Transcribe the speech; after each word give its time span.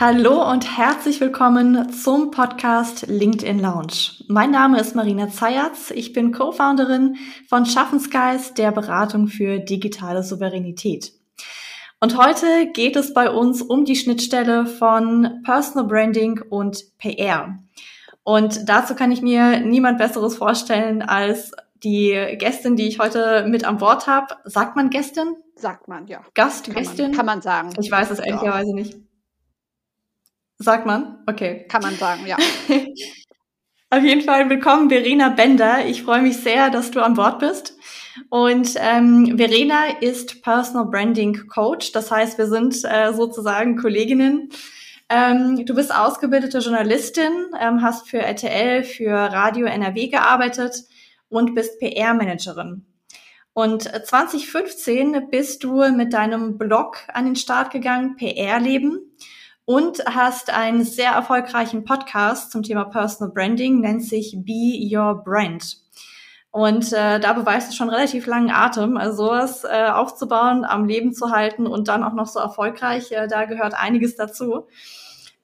Hallo 0.00 0.48
und 0.48 0.78
herzlich 0.78 1.20
willkommen 1.20 1.92
zum 1.92 2.30
Podcast 2.30 3.08
LinkedIn 3.08 3.58
Lounge. 3.58 4.12
Mein 4.28 4.52
Name 4.52 4.78
ist 4.78 4.94
Marina 4.94 5.28
Zayatz. 5.28 5.90
Ich 5.90 6.12
bin 6.12 6.30
Co-Founderin 6.30 7.16
von 7.48 7.66
Schaffensgeist, 7.66 8.58
der 8.58 8.70
Beratung 8.70 9.26
für 9.26 9.58
digitale 9.58 10.22
Souveränität. 10.22 11.14
Und 11.98 12.16
heute 12.16 12.70
geht 12.72 12.94
es 12.94 13.12
bei 13.12 13.28
uns 13.28 13.60
um 13.60 13.84
die 13.84 13.96
Schnittstelle 13.96 14.66
von 14.66 15.40
Personal 15.42 15.88
Branding 15.88 16.42
und 16.48 16.96
PR. 16.98 17.58
Und 18.22 18.68
dazu 18.68 18.94
kann 18.94 19.10
ich 19.10 19.20
mir 19.20 19.58
niemand 19.58 19.98
Besseres 19.98 20.36
vorstellen 20.36 21.02
als 21.02 21.50
die 21.82 22.36
Gästin, 22.38 22.76
die 22.76 22.86
ich 22.86 23.00
heute 23.00 23.46
mit 23.48 23.64
an 23.64 23.78
Bord 23.78 24.06
habe. 24.06 24.36
Sagt 24.44 24.76
man 24.76 24.90
Gästin? 24.90 25.34
Sagt 25.56 25.88
man, 25.88 26.06
ja. 26.06 26.20
Gast, 26.34 26.66
kann 26.66 26.76
Gästin? 26.76 27.06
Man, 27.06 27.16
kann 27.16 27.26
man 27.26 27.42
sagen. 27.42 27.70
Ich 27.80 27.90
weiß 27.90 28.12
es 28.12 28.20
ehrlicherweise 28.20 28.68
ja. 28.68 28.74
nicht. 28.76 29.07
Sagt 30.60 30.86
man? 30.86 31.18
Okay. 31.28 31.66
Kann 31.68 31.82
man 31.82 31.94
sagen, 31.94 32.26
ja. 32.26 32.36
Auf 33.90 34.02
jeden 34.02 34.22
Fall 34.22 34.50
willkommen, 34.50 34.90
Verena 34.90 35.28
Bender. 35.28 35.86
Ich 35.86 36.02
freue 36.02 36.20
mich 36.20 36.38
sehr, 36.38 36.68
dass 36.68 36.90
du 36.90 37.00
an 37.00 37.14
Bord 37.14 37.38
bist. 37.38 37.76
Und 38.28 38.74
ähm, 38.76 39.38
Verena 39.38 40.00
ist 40.00 40.42
Personal 40.42 40.86
Branding 40.86 41.46
Coach. 41.46 41.92
Das 41.92 42.10
heißt, 42.10 42.38
wir 42.38 42.48
sind 42.48 42.74
äh, 42.84 43.12
sozusagen 43.14 43.76
Kolleginnen. 43.76 44.50
Ähm, 45.08 45.64
du 45.64 45.76
bist 45.76 45.94
ausgebildete 45.94 46.58
Journalistin, 46.58 47.32
ähm, 47.58 47.80
hast 47.80 48.08
für 48.08 48.18
RTL, 48.18 48.82
für 48.82 49.12
Radio 49.12 49.66
NRW 49.66 50.08
gearbeitet 50.08 50.74
und 51.28 51.54
bist 51.54 51.78
PR-Managerin. 51.78 52.84
Und 53.52 53.84
2015 53.84 55.28
bist 55.30 55.62
du 55.62 55.88
mit 55.92 56.12
deinem 56.12 56.58
Blog 56.58 56.98
an 57.14 57.26
den 57.26 57.36
Start 57.36 57.70
gegangen, 57.70 58.16
PR-Leben 58.16 59.12
und 59.68 60.02
hast 60.06 60.48
einen 60.48 60.82
sehr 60.82 61.10
erfolgreichen 61.10 61.84
Podcast 61.84 62.52
zum 62.52 62.62
Thema 62.62 62.84
Personal 62.84 63.34
Branding, 63.34 63.82
nennt 63.82 64.02
sich 64.02 64.34
Be 64.38 64.80
Your 64.80 65.22
Brand. 65.22 65.76
Und 66.50 66.90
äh, 66.94 67.20
da 67.20 67.34
beweist 67.34 67.70
du 67.70 67.76
schon 67.76 67.90
relativ 67.90 68.26
langen 68.26 68.50
Atem. 68.50 68.96
Also 68.96 69.26
sowas 69.26 69.64
äh, 69.64 69.90
aufzubauen, 69.90 70.64
am 70.64 70.86
Leben 70.86 71.12
zu 71.12 71.32
halten 71.32 71.66
und 71.66 71.88
dann 71.88 72.02
auch 72.02 72.14
noch 72.14 72.28
so 72.28 72.40
erfolgreich, 72.40 73.12
äh, 73.12 73.28
da 73.28 73.44
gehört 73.44 73.74
einiges 73.74 74.16
dazu. 74.16 74.68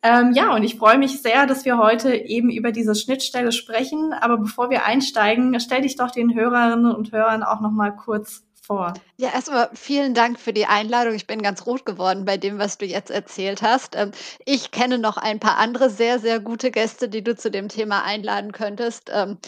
Ähm, 0.02 0.32
ja, 0.32 0.54
und 0.54 0.62
ich 0.62 0.76
freue 0.76 0.96
mich 0.96 1.20
sehr, 1.20 1.44
dass 1.44 1.66
wir 1.66 1.76
heute 1.76 2.14
eben 2.14 2.48
über 2.48 2.72
diese 2.72 2.94
Schnittstelle 2.94 3.52
sprechen. 3.52 4.14
Aber 4.14 4.38
bevor 4.38 4.70
wir 4.70 4.86
einsteigen, 4.86 5.60
stell 5.60 5.82
dich 5.82 5.96
doch 5.96 6.10
den 6.10 6.34
Hörerinnen 6.34 6.94
und 6.94 7.12
Hörern 7.12 7.42
auch 7.42 7.60
noch 7.60 7.72
mal 7.72 7.94
kurz 7.94 8.42
vor. 8.64 8.94
Ja, 9.16 9.32
erstmal 9.32 9.70
vielen 9.74 10.14
Dank 10.14 10.40
für 10.40 10.52
die 10.52 10.66
Einladung. 10.66 11.14
Ich 11.14 11.26
bin 11.26 11.42
ganz 11.42 11.66
rot 11.66 11.84
geworden 11.84 12.24
bei 12.24 12.36
dem, 12.36 12.58
was 12.58 12.78
du 12.78 12.86
jetzt 12.86 13.10
erzählt 13.10 13.62
hast. 13.62 13.96
Ähm, 13.96 14.12
ich 14.44 14.70
kenne 14.70 14.98
noch 14.98 15.16
ein 15.16 15.40
paar 15.40 15.58
andere 15.58 15.90
sehr, 15.90 16.18
sehr 16.18 16.40
gute 16.40 16.70
Gäste, 16.70 17.08
die 17.08 17.22
du 17.22 17.36
zu 17.36 17.50
dem 17.50 17.68
Thema 17.68 18.04
einladen 18.04 18.52
könntest. 18.52 19.10
Ähm, 19.12 19.38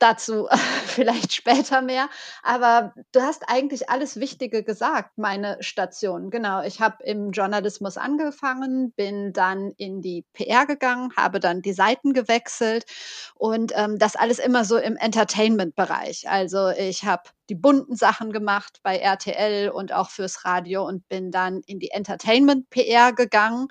Dazu 0.00 0.48
vielleicht 0.86 1.34
später 1.34 1.82
mehr. 1.82 2.08
Aber 2.42 2.94
du 3.12 3.20
hast 3.20 3.44
eigentlich 3.48 3.90
alles 3.90 4.18
Wichtige 4.18 4.64
gesagt, 4.64 5.18
meine 5.18 5.58
Station. 5.62 6.30
Genau, 6.30 6.62
ich 6.62 6.80
habe 6.80 7.04
im 7.04 7.32
Journalismus 7.32 7.98
angefangen, 7.98 8.92
bin 8.92 9.34
dann 9.34 9.72
in 9.76 10.00
die 10.00 10.24
PR 10.32 10.64
gegangen, 10.64 11.12
habe 11.16 11.38
dann 11.38 11.60
die 11.60 11.74
Seiten 11.74 12.14
gewechselt 12.14 12.86
und 13.34 13.72
ähm, 13.76 13.98
das 13.98 14.16
alles 14.16 14.38
immer 14.38 14.64
so 14.64 14.78
im 14.78 14.96
Entertainment-Bereich. 14.96 16.30
Also 16.30 16.70
ich 16.70 17.04
habe 17.04 17.24
die 17.50 17.56
bunten 17.56 17.96
Sachen 17.96 18.32
gemacht 18.32 18.78
bei 18.82 18.96
RTL 18.96 19.70
und 19.70 19.92
auch 19.92 20.08
fürs 20.08 20.44
Radio 20.44 20.86
und 20.86 21.08
bin 21.08 21.30
dann 21.30 21.60
in 21.66 21.80
die 21.80 21.90
Entertainment-PR 21.90 23.12
gegangen. 23.12 23.68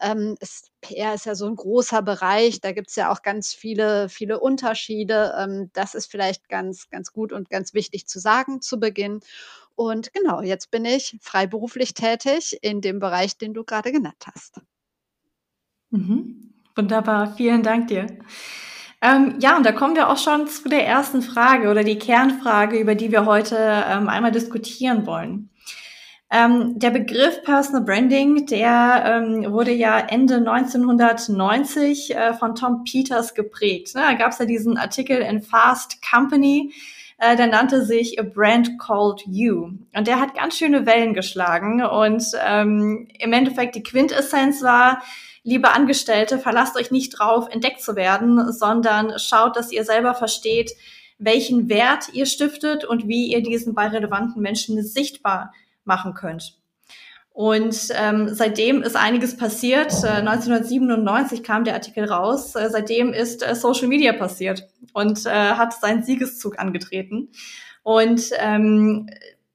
Ähm, 0.00 0.36
es, 0.40 0.70
PR 0.82 1.14
ist 1.14 1.26
ja 1.26 1.34
so 1.34 1.46
ein 1.46 1.56
großer 1.56 2.02
Bereich, 2.02 2.60
da 2.60 2.72
gibt 2.72 2.90
es 2.90 2.96
ja 2.96 3.10
auch 3.10 3.22
ganz 3.22 3.54
viele, 3.54 4.08
viele 4.08 4.38
Unterschiede. 4.38 5.34
Ähm, 5.38 5.70
das 5.72 5.94
ist 5.94 6.10
vielleicht 6.10 6.48
ganz, 6.48 6.90
ganz 6.90 7.12
gut 7.12 7.32
und 7.32 7.48
ganz 7.48 7.72
wichtig 7.72 8.06
zu 8.06 8.20
sagen 8.20 8.60
zu 8.60 8.78
Beginn. 8.78 9.20
Und 9.74 10.12
genau, 10.12 10.42
jetzt 10.42 10.70
bin 10.70 10.84
ich 10.84 11.16
freiberuflich 11.22 11.94
tätig 11.94 12.58
in 12.60 12.82
dem 12.82 12.98
Bereich, 12.98 13.38
den 13.38 13.54
du 13.54 13.64
gerade 13.64 13.90
genannt 13.90 14.26
hast. 14.26 14.60
Mhm. 15.90 16.52
Wunderbar, 16.76 17.34
vielen 17.34 17.62
Dank 17.62 17.88
dir. 17.88 18.06
Ähm, 19.02 19.34
ja, 19.40 19.56
und 19.56 19.66
da 19.66 19.72
kommen 19.72 19.96
wir 19.96 20.08
auch 20.08 20.16
schon 20.16 20.46
zu 20.46 20.68
der 20.68 20.86
ersten 20.86 21.22
Frage 21.22 21.68
oder 21.68 21.82
die 21.82 21.98
Kernfrage, 21.98 22.78
über 22.78 22.94
die 22.94 23.10
wir 23.10 23.26
heute 23.26 23.56
ähm, 23.58 24.08
einmal 24.08 24.30
diskutieren 24.30 25.06
wollen. 25.06 25.50
Ähm, 26.30 26.78
der 26.78 26.90
Begriff 26.90 27.42
Personal 27.42 27.82
Branding, 27.82 28.46
der 28.46 29.02
ähm, 29.04 29.52
wurde 29.52 29.72
ja 29.72 29.98
Ende 29.98 30.36
1990 30.36 32.14
äh, 32.14 32.32
von 32.34 32.54
Tom 32.54 32.84
Peters 32.84 33.34
geprägt. 33.34 33.94
Ne? 33.96 34.02
Da 34.02 34.14
gab 34.14 34.30
es 34.30 34.38
ja 34.38 34.46
diesen 34.46 34.78
Artikel 34.78 35.18
in 35.18 35.42
Fast 35.42 35.98
Company, 36.08 36.72
äh, 37.18 37.36
der 37.36 37.48
nannte 37.48 37.84
sich 37.84 38.18
A 38.18 38.22
Brand 38.22 38.78
Called 38.78 39.24
You. 39.26 39.72
Und 39.94 40.06
der 40.06 40.20
hat 40.20 40.34
ganz 40.34 40.56
schöne 40.56 40.86
Wellen 40.86 41.12
geschlagen. 41.12 41.84
Und 41.84 42.24
ähm, 42.46 43.08
im 43.18 43.32
Endeffekt 43.32 43.74
die 43.74 43.82
Quintessenz 43.82 44.62
war, 44.62 45.02
liebe 45.42 45.72
Angestellte, 45.72 46.38
verlasst 46.38 46.76
euch 46.76 46.90
nicht 46.90 47.18
drauf, 47.18 47.48
entdeckt 47.50 47.80
zu 47.80 47.96
werden, 47.96 48.52
sondern 48.52 49.18
schaut, 49.18 49.56
dass 49.56 49.72
ihr 49.72 49.84
selber 49.84 50.14
versteht, 50.14 50.72
welchen 51.18 51.68
Wert 51.68 52.08
ihr 52.12 52.26
stiftet 52.26 52.84
und 52.84 53.06
wie 53.06 53.32
ihr 53.32 53.42
diesen 53.42 53.74
bei 53.74 53.88
relevanten 53.88 54.42
Menschen 54.42 54.82
sichtbar 54.82 55.52
machen 55.84 56.14
könnt. 56.14 56.58
Und 57.34 57.88
ähm, 57.94 58.28
seitdem 58.34 58.82
ist 58.82 58.94
einiges 58.94 59.36
passiert. 59.36 59.92
Äh, 60.04 60.20
1997 60.20 61.42
kam 61.42 61.64
der 61.64 61.74
Artikel 61.74 62.04
raus. 62.04 62.54
Äh, 62.54 62.68
seitdem 62.70 63.14
ist 63.14 63.42
äh, 63.42 63.54
Social 63.54 63.88
Media 63.88 64.12
passiert 64.12 64.68
und 64.92 65.24
äh, 65.24 65.30
hat 65.30 65.72
seinen 65.72 66.02
Siegeszug 66.02 66.58
angetreten. 66.58 67.30
Und 67.82 68.30
ähm, 68.38 69.08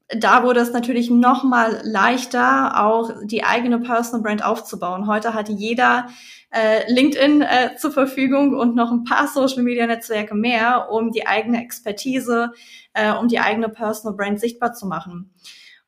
da 0.10 0.44
wurde 0.44 0.62
es 0.62 0.72
natürlich 0.72 1.10
noch 1.10 1.44
mal 1.44 1.82
leichter, 1.84 2.86
auch 2.86 3.12
die 3.24 3.44
eigene 3.44 3.80
Personal 3.80 4.22
Brand 4.22 4.44
aufzubauen. 4.44 5.08
Heute 5.08 5.34
hat 5.34 5.50
jeder 5.50 6.08
äh, 6.50 6.90
LinkedIn 6.92 7.42
äh, 7.42 7.76
zur 7.78 7.92
Verfügung 7.92 8.56
und 8.56 8.76
noch 8.76 8.92
ein 8.92 9.04
paar 9.04 9.28
Social 9.28 9.64
Media 9.64 9.86
Netzwerke 9.86 10.34
mehr, 10.34 10.90
um 10.92 11.12
die 11.12 11.28
eigene 11.28 11.62
Expertise, 11.62 12.54
äh, 12.94 13.12
um 13.12 13.28
die 13.28 13.40
eigene 13.40 13.68
Personal 13.68 14.16
Brand 14.16 14.40
sichtbar 14.40 14.74
zu 14.74 14.88
machen. 14.88 15.32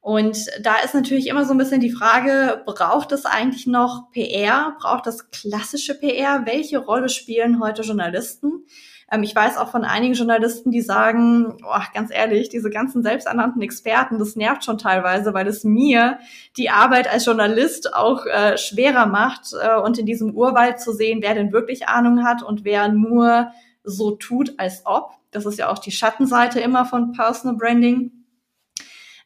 Und 0.09 0.47
da 0.63 0.77
ist 0.83 0.95
natürlich 0.95 1.27
immer 1.27 1.45
so 1.45 1.53
ein 1.53 1.59
bisschen 1.59 1.81
die 1.81 1.91
Frage, 1.91 2.63
braucht 2.65 3.11
es 3.11 3.27
eigentlich 3.27 3.67
noch 3.67 4.09
PR? 4.09 4.75
Braucht 4.79 5.05
das 5.05 5.29
klassische 5.29 5.93
PR? 5.93 6.47
Welche 6.47 6.79
Rolle 6.79 7.09
spielen 7.09 7.61
heute 7.61 7.83
Journalisten? 7.83 8.65
Ähm, 9.11 9.21
ich 9.21 9.35
weiß 9.35 9.57
auch 9.57 9.69
von 9.69 9.83
einigen 9.83 10.15
Journalisten, 10.15 10.71
die 10.71 10.81
sagen, 10.81 11.59
oh, 11.63 11.83
ganz 11.93 12.09
ehrlich, 12.11 12.49
diese 12.49 12.71
ganzen 12.71 13.03
selbsternannten 13.03 13.61
Experten, 13.61 14.17
das 14.17 14.35
nervt 14.35 14.65
schon 14.65 14.79
teilweise, 14.79 15.35
weil 15.35 15.45
es 15.45 15.63
mir 15.63 16.17
die 16.57 16.71
Arbeit 16.71 17.07
als 17.07 17.25
Journalist 17.25 17.93
auch 17.93 18.25
äh, 18.25 18.57
schwerer 18.57 19.05
macht 19.05 19.53
äh, 19.61 19.79
und 19.79 19.99
in 19.99 20.07
diesem 20.07 20.33
Urwald 20.33 20.79
zu 20.79 20.91
sehen, 20.91 21.19
wer 21.21 21.35
denn 21.35 21.53
wirklich 21.53 21.87
Ahnung 21.87 22.23
hat 22.23 22.41
und 22.41 22.65
wer 22.65 22.87
nur 22.87 23.51
so 23.83 24.15
tut, 24.15 24.55
als 24.57 24.81
ob. 24.85 25.11
Das 25.29 25.45
ist 25.45 25.59
ja 25.59 25.69
auch 25.69 25.77
die 25.77 25.91
Schattenseite 25.91 26.59
immer 26.61 26.85
von 26.85 27.11
Personal 27.11 27.57
Branding. 27.57 28.18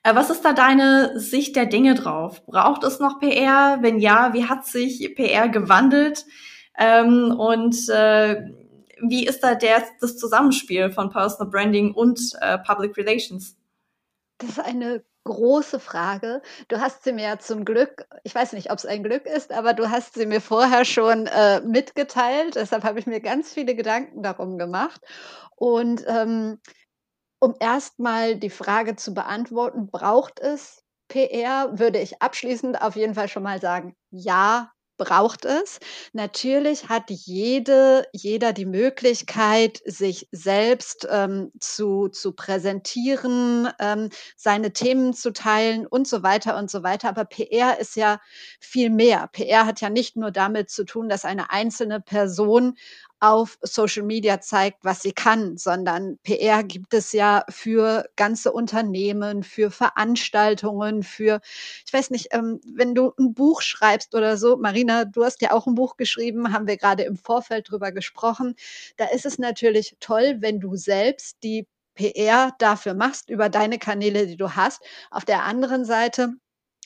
Äh, 0.03 0.16
was 0.16 0.30
ist 0.30 0.44
da 0.44 0.53
deine 0.53 1.19
Sicht 1.19 1.56
der 1.56 1.66
Dinge 1.66 1.96
drauf? 1.96 2.46
Braucht 2.46 2.84
es 2.84 3.00
noch 3.00 3.19
PR? 3.19 3.80
Wenn 3.81 4.00
ja, 4.00 4.34
wie 4.34 4.46
hat 4.46 4.66
sich 4.66 5.16
PR 5.16 5.50
gewandelt? 5.50 6.25
Ähm, 6.78 7.33
und 7.38 7.89
äh, 7.89 8.51
wie 9.01 9.25
ist 9.25 9.42
da 9.44 9.56
der, 9.56 9.83
das 10.01 10.18
Zusammenspiel 10.18 10.92
von 10.92 11.10
Personal 11.10 11.50
Branding 11.50 11.94
und 11.94 12.19
äh, 12.42 12.57
Public 12.60 12.98
Relations? 12.98 13.56
Das 14.38 14.51
ist 14.51 14.60
eine 14.60 15.04
große 15.24 15.80
Frage. 15.80 16.42
Du 16.68 16.81
hast 16.81 17.04
sie 17.04 17.13
mir 17.13 17.39
zum 17.39 17.63
Glück, 17.63 18.06
ich 18.24 18.36
weiß 18.36 18.54
nicht, 18.54 18.72
ob 18.72 18.77
es 18.77 18.86
ein 18.86 19.04
Glück 19.04 19.25
ist, 19.25 19.54
aber 19.54 19.74
du 19.74 19.89
hast 19.89 20.16
sie 20.16 20.25
mir 20.25 20.42
vorher 20.42 20.83
schon 20.83 21.27
äh, 21.27 21.62
mitgeteilt. 21.62 22.56
Deshalb 22.56 22.83
habe 22.83 23.00
ich 23.00 23.07
mir 23.07 23.22
ganz 23.22 23.54
viele 23.54 23.75
Gedanken 23.75 24.22
darum 24.22 24.57
gemacht. 24.57 25.01
Und 25.56 26.04
ähm, 26.07 26.60
um 27.44 27.56
erstmal 27.60 28.38
die 28.38 28.50
Frage 28.50 28.95
zu 28.95 29.13
beantworten, 29.13 29.88
braucht 29.92 30.40
es 30.40 30.81
PR, 31.10 31.78
würde 31.78 32.00
ich 32.00 32.22
abschließend 32.22 32.81
auf 32.81 32.95
jeden 32.95 33.16
Fall 33.16 33.28
schon 33.28 33.44
mal 33.44 33.60
sagen, 33.60 33.98
ja, 34.12 34.72
braucht 34.95 35.44
es. 35.44 35.80
Natürlich 36.13 36.88
hat 36.88 37.10
jede, 37.10 38.06
jeder 38.13 38.54
die 38.54 38.66
Möglichkeit, 38.66 39.81
sich 39.86 40.30
selbst 40.31 41.06
ähm, 41.12 41.51
zu, 41.60 42.07
zu 42.07 42.31
präsentieren, 42.31 43.68
ähm, 43.80 44.10
seine 44.38 44.72
Themen 44.72 45.13
zu 45.13 45.34
teilen 45.34 45.86
und 45.86 46.07
so 46.07 46.24
weiter 46.24 46.56
und 46.57 46.72
so 46.72 46.81
weiter. 46.84 47.10
Aber 47.10 47.25
PR 47.25 47.78
ist 47.78 47.98
ja 47.98 48.22
viel 48.62 48.89
mehr. 48.89 49.28
PR 49.34 49.66
hat 49.66 49.81
ja 49.81 49.89
nicht 49.89 50.16
nur 50.16 50.31
damit 50.31 50.69
zu 50.69 50.86
tun, 50.86 51.10
dass 51.10 51.25
eine 51.25 51.50
einzelne 51.51 52.00
Person 52.00 52.78
auf 53.24 53.58
Social 53.62 54.04
Media 54.04 54.42
zeigt, 54.42 54.84
was 54.84 55.02
sie 55.02 55.14
kann, 55.14 55.56
sondern 55.58 56.18
PR 56.24 56.62
gibt 56.62 56.94
es 56.94 57.14
ja 57.14 57.46
für 57.48 58.06
ganze 58.18 58.52
Unternehmen, 58.52 59.44
für 59.44 59.72
Veranstaltungen, 59.72 61.04
für, 61.04 61.40
ich 61.86 61.94
weiß 61.94 62.10
nicht, 62.10 62.28
ähm, 62.31 62.60
wenn 62.66 62.94
du 62.96 63.14
ein 63.18 63.34
Buch 63.34 63.62
schreibst 63.62 64.14
oder 64.14 64.36
so, 64.36 64.58
Marina, 64.58 65.06
du 65.06 65.24
hast 65.24 65.42
ja 65.42 65.54
auch 65.54 65.68
ein 65.68 65.75
Buch 65.75 65.96
geschrieben, 65.96 66.52
haben 66.52 66.68
wir 66.68 66.75
gerade 66.75 67.04
im 67.04 67.16
Vorfeld 67.16 67.72
drüber 67.72 67.94
gesprochen. 67.94 68.56
Da 68.98 69.06
ist 69.06 69.25
es 69.25 69.38
natürlich 69.40 69.96
toll, 70.02 70.36
wenn 70.40 70.60
du 70.60 70.75
selbst 70.75 71.38
die 71.44 71.66
PR 71.96 72.52
dafür 72.60 72.94
machst, 72.94 73.30
über 73.30 73.48
deine 73.48 73.80
Kanäle, 73.80 74.28
die 74.28 74.36
du 74.36 74.52
hast. 74.58 74.81
Auf 75.12 75.24
der 75.24 75.44
anderen 75.46 75.86
Seite 75.86 76.34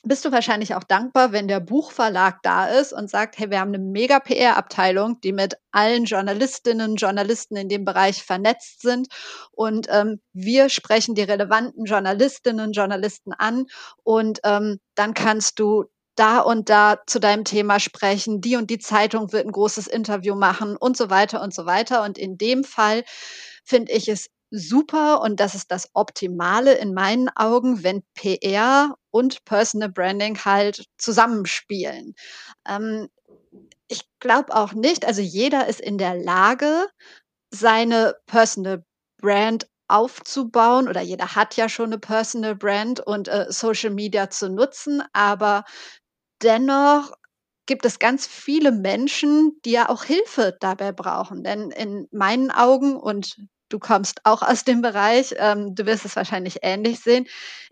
bist 0.04 0.24
du 0.24 0.32
wahrscheinlich 0.32 0.74
auch 0.74 0.84
dankbar, 0.84 1.32
wenn 1.32 1.48
der 1.48 1.60
Buchverlag 1.60 2.38
da 2.42 2.66
ist 2.66 2.92
und 2.92 3.10
sagt, 3.10 3.38
hey, 3.38 3.50
wir 3.50 3.60
haben 3.60 3.74
eine 3.74 3.82
mega 3.82 4.20
PR-Abteilung, 4.20 5.20
die 5.20 5.32
mit 5.32 5.56
allen 5.72 6.04
Journalistinnen, 6.04 6.96
Journalisten 6.96 7.56
in 7.56 7.68
dem 7.68 7.84
Bereich 7.84 8.22
vernetzt 8.22 8.82
sind. 8.82 9.08
Und 9.50 9.88
ähm, 9.90 10.20
wir 10.32 10.68
sprechen 10.68 11.14
die 11.14 11.22
relevanten 11.22 11.84
Journalistinnen, 11.84 12.72
Journalisten 12.72 13.32
an. 13.32 13.66
Und 14.02 14.40
ähm, 14.44 14.78
dann 14.94 15.14
kannst 15.14 15.58
du 15.58 15.84
da 16.14 16.40
und 16.40 16.68
da 16.68 16.98
zu 17.06 17.20
deinem 17.20 17.44
Thema 17.44 17.78
sprechen, 17.78 18.40
die 18.40 18.56
und 18.56 18.70
die 18.70 18.78
Zeitung 18.78 19.32
wird 19.32 19.46
ein 19.46 19.52
großes 19.52 19.86
Interview 19.86 20.34
machen 20.34 20.76
und 20.76 20.96
so 20.96 21.10
weiter 21.10 21.42
und 21.42 21.54
so 21.54 21.66
weiter. 21.66 22.02
Und 22.02 22.18
in 22.18 22.38
dem 22.38 22.64
Fall 22.64 23.04
finde 23.64 23.92
ich 23.92 24.08
es 24.08 24.28
super 24.50 25.20
und 25.20 25.40
das 25.40 25.54
ist 25.54 25.70
das 25.70 25.90
Optimale 25.94 26.74
in 26.74 26.94
meinen 26.94 27.28
Augen, 27.36 27.82
wenn 27.82 28.02
PR 28.14 28.96
und 29.10 29.44
Personal 29.44 29.90
Branding 29.90 30.38
halt 30.44 30.86
zusammenspielen. 30.98 32.14
Ähm, 32.66 33.08
ich 33.88 34.02
glaube 34.20 34.54
auch 34.54 34.72
nicht, 34.74 35.06
also 35.06 35.22
jeder 35.22 35.66
ist 35.68 35.80
in 35.80 35.98
der 35.98 36.14
Lage, 36.16 36.86
seine 37.50 38.16
Personal 38.26 38.84
Brand 39.20 39.68
aufzubauen 39.88 40.88
oder 40.88 41.00
jeder 41.00 41.34
hat 41.34 41.56
ja 41.56 41.68
schon 41.68 41.86
eine 41.86 41.98
Personal 41.98 42.56
Brand 42.56 43.00
und 43.00 43.28
äh, 43.28 43.46
Social 43.50 43.90
Media 43.90 44.30
zu 44.30 44.50
nutzen, 44.50 45.02
aber 45.12 45.64
dennoch 46.42 47.12
gibt 47.66 47.84
es 47.84 47.98
ganz 47.98 48.26
viele 48.26 48.72
Menschen, 48.72 49.60
die 49.64 49.72
ja 49.72 49.88
auch 49.90 50.04
Hilfe 50.04 50.56
dabei 50.60 50.92
brauchen. 50.92 51.44
Denn 51.44 51.70
in 51.70 52.08
meinen 52.12 52.50
Augen 52.50 52.96
und 52.96 53.36
du 53.68 53.78
kommst 53.78 54.20
auch 54.24 54.42
aus 54.42 54.64
dem 54.64 54.80
Bereich, 54.82 55.34
ähm, 55.38 55.74
du 55.74 55.86
wirst 55.86 56.04
es 56.04 56.16
wahrscheinlich 56.16 56.58
ähnlich 56.62 57.00
sehen, 57.00 57.26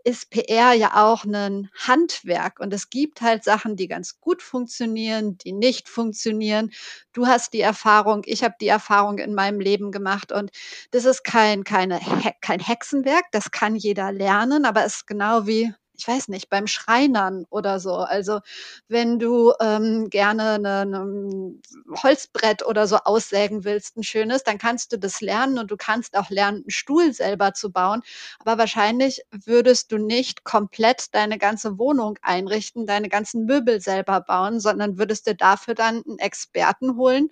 ist 0.04 0.30
PR 0.30 0.72
ja 0.72 0.92
auch 0.94 1.24
ein 1.24 1.70
Handwerk 1.74 2.60
und 2.60 2.72
es 2.72 2.90
gibt 2.90 3.20
halt 3.20 3.44
Sachen, 3.44 3.76
die 3.76 3.88
ganz 3.88 4.20
gut 4.20 4.42
funktionieren, 4.42 5.38
die 5.38 5.52
nicht 5.52 5.88
funktionieren. 5.88 6.70
Du 7.12 7.26
hast 7.26 7.52
die 7.52 7.60
Erfahrung, 7.60 8.22
ich 8.26 8.44
habe 8.44 8.54
die 8.60 8.68
Erfahrung 8.68 9.18
in 9.18 9.34
meinem 9.34 9.60
Leben 9.60 9.90
gemacht 9.92 10.32
und 10.32 10.50
das 10.92 11.04
ist 11.04 11.24
kein, 11.24 11.64
keine, 11.64 12.00
kein 12.40 12.60
Hexenwerk, 12.60 13.24
das 13.32 13.50
kann 13.50 13.74
jeder 13.76 14.12
lernen, 14.12 14.64
aber 14.64 14.84
es 14.84 14.96
ist 14.96 15.06
genau 15.06 15.46
wie 15.46 15.72
ich 15.96 16.06
weiß 16.06 16.28
nicht, 16.28 16.48
beim 16.50 16.66
Schreinern 16.66 17.46
oder 17.50 17.80
so. 17.80 17.94
Also 17.96 18.40
wenn 18.88 19.18
du 19.18 19.52
ähm, 19.60 20.08
gerne 20.10 20.54
ein 20.54 20.62
ne, 20.62 20.86
ne 20.86 21.60
Holzbrett 22.02 22.64
oder 22.66 22.86
so 22.86 22.96
aussägen 23.04 23.64
willst, 23.64 23.96
ein 23.96 24.02
schönes, 24.02 24.44
dann 24.44 24.58
kannst 24.58 24.92
du 24.92 24.98
das 24.98 25.20
lernen 25.20 25.58
und 25.58 25.70
du 25.70 25.76
kannst 25.76 26.16
auch 26.16 26.30
lernen, 26.30 26.58
einen 26.62 26.70
Stuhl 26.70 27.12
selber 27.12 27.54
zu 27.54 27.70
bauen. 27.72 28.02
Aber 28.40 28.58
wahrscheinlich 28.58 29.22
würdest 29.30 29.92
du 29.92 29.98
nicht 29.98 30.44
komplett 30.44 31.14
deine 31.14 31.38
ganze 31.38 31.78
Wohnung 31.78 32.18
einrichten, 32.22 32.86
deine 32.86 33.08
ganzen 33.08 33.44
Möbel 33.46 33.80
selber 33.80 34.20
bauen, 34.20 34.60
sondern 34.60 34.98
würdest 34.98 35.26
dir 35.26 35.34
dafür 35.34 35.74
dann 35.74 36.02
einen 36.06 36.18
Experten 36.18 36.96
holen. 36.96 37.28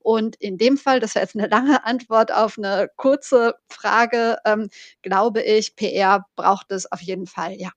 Und 0.00 0.36
in 0.36 0.58
dem 0.58 0.76
Fall, 0.78 1.00
das 1.00 1.14
wäre 1.14 1.24
jetzt 1.24 1.36
eine 1.36 1.48
lange 1.48 1.84
Antwort 1.84 2.32
auf 2.32 2.58
eine 2.58 2.90
kurze 2.96 3.56
Frage, 3.68 4.38
ähm, 4.44 4.68
glaube 5.02 5.42
ich, 5.42 5.76
PR 5.76 6.26
braucht 6.36 6.70
es 6.72 6.90
auf 6.92 7.00
jeden 7.00 7.26
Fall, 7.26 7.54
ja. 7.60 7.70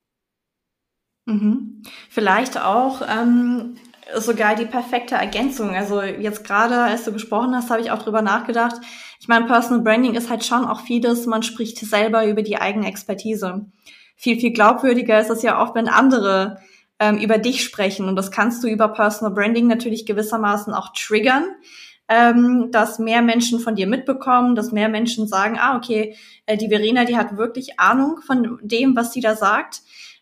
Mhm. 1.28 1.84
Vielleicht 2.10 2.58
auch 2.58 3.02
ähm, 3.02 3.76
sogar 4.16 4.56
die 4.56 4.66
perfekte 4.66 5.16
Ergänzung. 5.16 5.76
Also 5.76 6.02
jetzt 6.02 6.46
gerade, 6.46 6.78
als 6.78 7.04
du 7.04 7.12
gesprochen 7.12 7.54
hast, 7.54 7.70
habe 7.70 7.82
ich 7.82 7.92
auch 7.92 8.02
drüber 8.02 8.22
nachgedacht. 8.22 8.78
Ich 9.20 9.28
meine, 9.28 9.46
Personal 9.46 9.84
Branding 9.84 10.16
ist 10.16 10.30
halt 10.30 10.46
schon 10.46 10.66
auch 10.66 10.80
vieles, 10.80 11.26
man 11.26 11.44
spricht 11.44 11.80
selber 11.80 12.26
über 12.26 12.44
die 12.44 12.58
eigene 12.58 12.88
Expertise. 12.88 13.66
Viel, 14.16 14.40
viel 14.40 14.52
glaubwürdiger 14.52 15.20
ist 15.20 15.30
es 15.30 15.44
ja 15.44 15.62
oft, 15.62 15.76
wenn 15.76 15.90
andere 15.90 16.62
ähm, 16.98 17.18
über 17.18 17.38
dich 17.38 17.62
sprechen. 17.62 18.08
Und 18.08 18.16
das 18.16 18.32
kannst 18.32 18.64
du 18.64 18.70
über 18.70 18.88
Personal 18.88 19.34
Branding 19.34 19.68
natürlich 19.68 20.06
gewissermaßen 20.06 20.74
auch 20.74 20.94
triggern, 20.94 21.44
ähm, 22.08 22.70
dass 22.72 23.00
mehr 23.00 23.22
Menschen 23.22 23.60
von 23.60 23.76
dir 23.76 23.88
mitbekommen, 23.88 24.56
dass 24.56 24.72
mehr 24.72 24.88
Menschen 24.88 25.28
sagen, 25.28 25.58
ah, 25.60 25.76
okay, 25.76 26.16
äh, 26.46 26.56
die 26.56 26.70
Verena, 26.70 27.04
die 27.04 27.18
hat 27.18 27.36
wirklich 27.36 27.82
Ahnung 27.82 28.22
von 28.26 28.60
dem, 28.62 28.96
was 28.96 29.12
sie 29.12 29.20
da 29.20 29.36
sagt. 29.36 29.82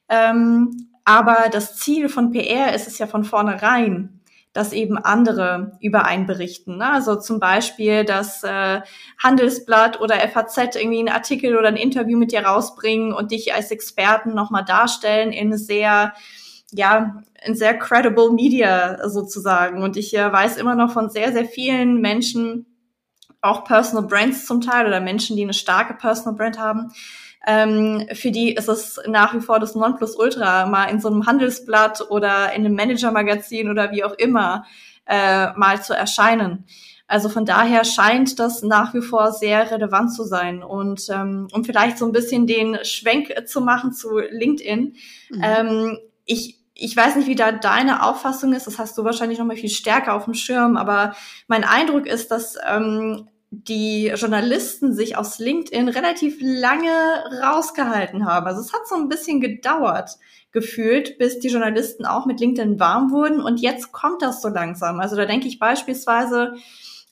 Ähm, 0.10 0.90
aber 1.06 1.50
das 1.52 1.78
Ziel 1.78 2.10
von 2.10 2.32
PR 2.32 2.74
ist 2.74 2.88
es 2.88 2.98
ja 2.98 3.08
von 3.08 3.24
vornherein, 3.24 4.22
dass 4.54 4.74
eben 4.74 4.98
andere 4.98 5.78
über 5.82 6.06
einen 6.06 6.26
berichten. 6.26 6.78
Ne? 6.78 6.90
Also 6.90 7.16
zum 7.18 7.40
Beispiel, 7.40 8.06
dass 8.06 8.42
äh, 8.44 8.82
Handelsblatt 9.22 10.00
oder 10.00 10.16
FAZ 10.16 10.76
irgendwie 10.76 11.00
einen 11.00 11.10
Artikel 11.10 11.58
oder 11.58 11.68
ein 11.68 11.76
Interview 11.76 12.18
mit 12.18 12.32
dir 12.32 12.46
rausbringen 12.46 13.14
und 13.14 13.32
dich 13.32 13.54
als 13.54 13.70
Experten 13.70 14.34
nochmal 14.34 14.64
darstellen 14.64 15.32
in 15.34 15.58
sehr, 15.58 16.14
ja, 16.72 17.22
in 17.46 17.54
sehr 17.54 17.78
credible 17.78 18.32
Media 18.32 19.08
sozusagen. 19.10 19.84
Und 19.84 19.98
ich 19.98 20.18
äh, 20.18 20.32
weiß 20.32 20.58
immer 20.58 20.76
noch 20.76 20.92
von 20.92 21.10
sehr, 21.10 21.34
sehr 21.34 21.46
vielen 21.46 22.00
Menschen, 22.00 22.66
auch 23.42 23.66
Personal 23.66 24.08
Brands 24.08 24.46
zum 24.46 24.62
Teil 24.62 24.88
oder 24.88 25.02
Menschen, 25.02 25.36
die 25.36 25.44
eine 25.44 25.54
starke 25.54 25.94
Personal 25.94 26.36
Brand 26.36 26.58
haben, 26.58 26.92
ähm, 27.46 28.08
für 28.14 28.32
die 28.32 28.54
ist 28.54 28.70
es 28.70 29.00
nach 29.08 29.34
wie 29.34 29.40
vor 29.40 29.60
das 29.60 29.76
Nonplusultra, 29.76 30.66
mal 30.66 30.86
in 30.86 31.00
so 31.00 31.10
einem 31.10 31.26
Handelsblatt 31.26 32.10
oder 32.10 32.54
in 32.54 32.66
einem 32.66 32.76
Manager-Magazin 32.76 33.70
oder 33.70 33.92
wie 33.92 34.04
auch 34.04 34.14
immer 34.14 34.66
äh, 35.06 35.52
mal 35.54 35.82
zu 35.82 35.94
erscheinen. 35.94 36.66
Also 37.08 37.30
von 37.30 37.46
daher 37.46 37.86
scheint 37.86 38.40
das 38.40 38.64
nach 38.64 38.96
wie 38.96 39.02
vor 39.02 39.32
sehr 39.32 39.70
relevant 39.70 40.14
zu 40.14 40.24
sein. 40.24 40.64
Und 40.64 41.08
ähm, 41.10 41.48
um 41.54 41.64
vielleicht 41.64 42.00
so 42.00 42.06
ein 42.06 42.12
bisschen 42.12 42.48
den 42.48 42.80
Schwenk 42.84 43.32
zu 43.48 43.62
machen 43.62 43.94
zu 43.94 44.18
LinkedIn, 44.18 44.96
mhm. 45.30 45.42
ähm, 45.44 46.00
ich 46.26 46.60
ich 46.78 46.96
weiß 46.96 47.16
nicht, 47.16 47.28
wie 47.28 47.36
da 47.36 47.54
deine 47.54 48.04
Auffassung 48.04 48.52
ist, 48.52 48.68
das 48.68 48.80
hast 48.80 48.98
du 48.98 49.06
wahrscheinlich 49.06 49.40
noch 49.40 49.46
mal 49.46 49.56
viel 49.56 49.70
stärker 49.70 50.14
auf 50.14 50.26
dem 50.26 50.34
Schirm, 50.34 50.76
aber 50.76 51.16
mein 51.48 51.64
Eindruck 51.64 52.06
ist, 52.06 52.32
dass 52.32 52.58
ähm, 52.68 53.30
die 53.64 54.12
Journalisten 54.16 54.94
sich 54.94 55.18
aus 55.18 55.40
LinkedIn 55.40 55.90
relativ 55.90 56.38
lange 56.42 57.24
rausgehalten 57.42 58.26
haben. 58.26 58.48
Also 58.48 58.62
es 58.62 58.74
hat 58.74 58.88
so 58.88 58.96
ein 58.96 59.10
bisschen 59.10 59.42
gedauert 59.42 60.18
gefühlt, 60.52 61.18
bis 61.18 61.40
die 61.40 61.50
Journalisten 61.50 62.06
auch 62.06 62.26
mit 62.26 62.40
LinkedIn 62.40 62.80
warm 62.80 63.12
wurden 63.12 63.42
und 63.42 63.60
jetzt 63.60 63.92
kommt 63.92 64.22
das 64.22 64.42
so 64.42 64.48
langsam. 64.48 65.00
Also 65.00 65.16
da 65.16 65.26
denke 65.26 65.48
ich 65.48 65.60
beispielsweise 65.60 66.56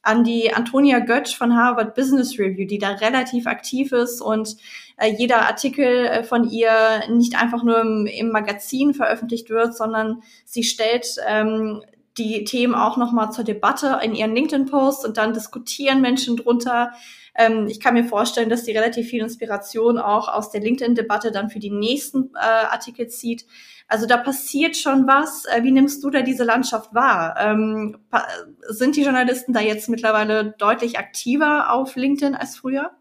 an 0.01 0.23
die 0.23 0.53
Antonia 0.53 0.99
Götsch 0.99 1.35
von 1.35 1.55
Harvard 1.55 1.95
Business 1.95 2.37
Review, 2.37 2.67
die 2.67 2.77
da 2.77 2.89
relativ 2.91 3.47
aktiv 3.47 3.91
ist 3.93 4.21
und 4.21 4.57
äh, 4.97 5.13
jeder 5.17 5.47
Artikel 5.47 6.05
äh, 6.05 6.23
von 6.23 6.49
ihr 6.49 7.03
nicht 7.09 7.41
einfach 7.41 7.63
nur 7.63 7.79
im, 7.79 8.05
im, 8.05 8.29
Magazin 8.29 8.93
veröffentlicht 8.93 9.49
wird, 9.49 9.75
sondern 9.75 10.21
sie 10.45 10.63
stellt 10.63 11.07
ähm, 11.27 11.83
die 12.17 12.43
Themen 12.43 12.75
auch 12.75 12.97
nochmal 12.97 13.31
zur 13.31 13.43
Debatte 13.43 13.99
in 14.03 14.13
ihren 14.13 14.35
LinkedIn-Posts 14.35 15.05
und 15.05 15.17
dann 15.17 15.33
diskutieren 15.33 16.01
Menschen 16.01 16.37
drunter. 16.37 16.93
Ähm, 17.35 17.67
ich 17.67 17.79
kann 17.79 17.95
mir 17.95 18.03
vorstellen, 18.03 18.49
dass 18.49 18.63
die 18.63 18.71
relativ 18.71 19.09
viel 19.09 19.23
Inspiration 19.23 19.97
auch 19.97 20.27
aus 20.27 20.51
der 20.51 20.61
LinkedIn-Debatte 20.61 21.31
dann 21.31 21.49
für 21.49 21.59
die 21.59 21.71
nächsten 21.71 22.31
äh, 22.35 22.39
Artikel 22.39 23.07
zieht. 23.07 23.45
Also 23.87 24.05
da 24.05 24.17
passiert 24.17 24.77
schon 24.77 25.07
was. 25.07 25.45
Äh, 25.45 25.63
wie 25.63 25.71
nimmst 25.71 26.03
du 26.03 26.09
da 26.09 26.21
diese 26.21 26.43
Landschaft 26.43 26.93
wahr? 26.93 27.35
Ähm, 27.39 27.97
sind 28.67 28.95
die 28.95 29.03
Journalisten 29.03 29.53
da 29.53 29.59
jetzt 29.59 29.89
mittlerweile 29.89 30.53
deutlich 30.57 30.99
aktiver 30.99 31.71
auf 31.71 31.95
LinkedIn 31.95 32.35
als 32.35 32.57
früher? 32.57 32.91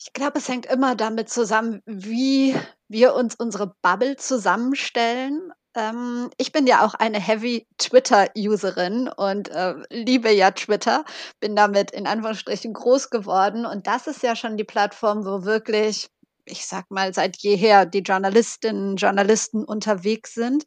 Ich 0.00 0.12
glaube, 0.12 0.38
es 0.38 0.48
hängt 0.48 0.66
immer 0.66 0.94
damit 0.94 1.28
zusammen, 1.28 1.82
wie 1.84 2.54
wir 2.88 3.14
uns 3.14 3.34
unsere 3.34 3.74
Bubble 3.82 4.16
zusammenstellen. 4.16 5.52
Ähm, 5.78 6.30
ich 6.38 6.50
bin 6.52 6.66
ja 6.66 6.84
auch 6.84 6.94
eine 6.94 7.20
Heavy 7.20 7.66
Twitter-Userin 7.78 9.08
und 9.08 9.48
äh, 9.50 9.74
liebe 9.90 10.30
ja 10.32 10.50
Twitter, 10.50 11.04
bin 11.40 11.54
damit 11.54 11.92
in 11.92 12.06
Anführungsstrichen 12.06 12.72
groß 12.72 13.10
geworden 13.10 13.64
und 13.64 13.86
das 13.86 14.08
ist 14.08 14.22
ja 14.22 14.34
schon 14.34 14.56
die 14.56 14.64
Plattform, 14.64 15.24
wo 15.24 15.44
wirklich 15.44 16.08
ich 16.50 16.66
sag 16.66 16.90
mal, 16.90 17.12
seit 17.12 17.36
jeher 17.38 17.84
die 17.86 17.98
Journalistinnen, 18.00 18.96
Journalisten 18.96 19.64
unterwegs 19.64 20.32
sind. 20.32 20.64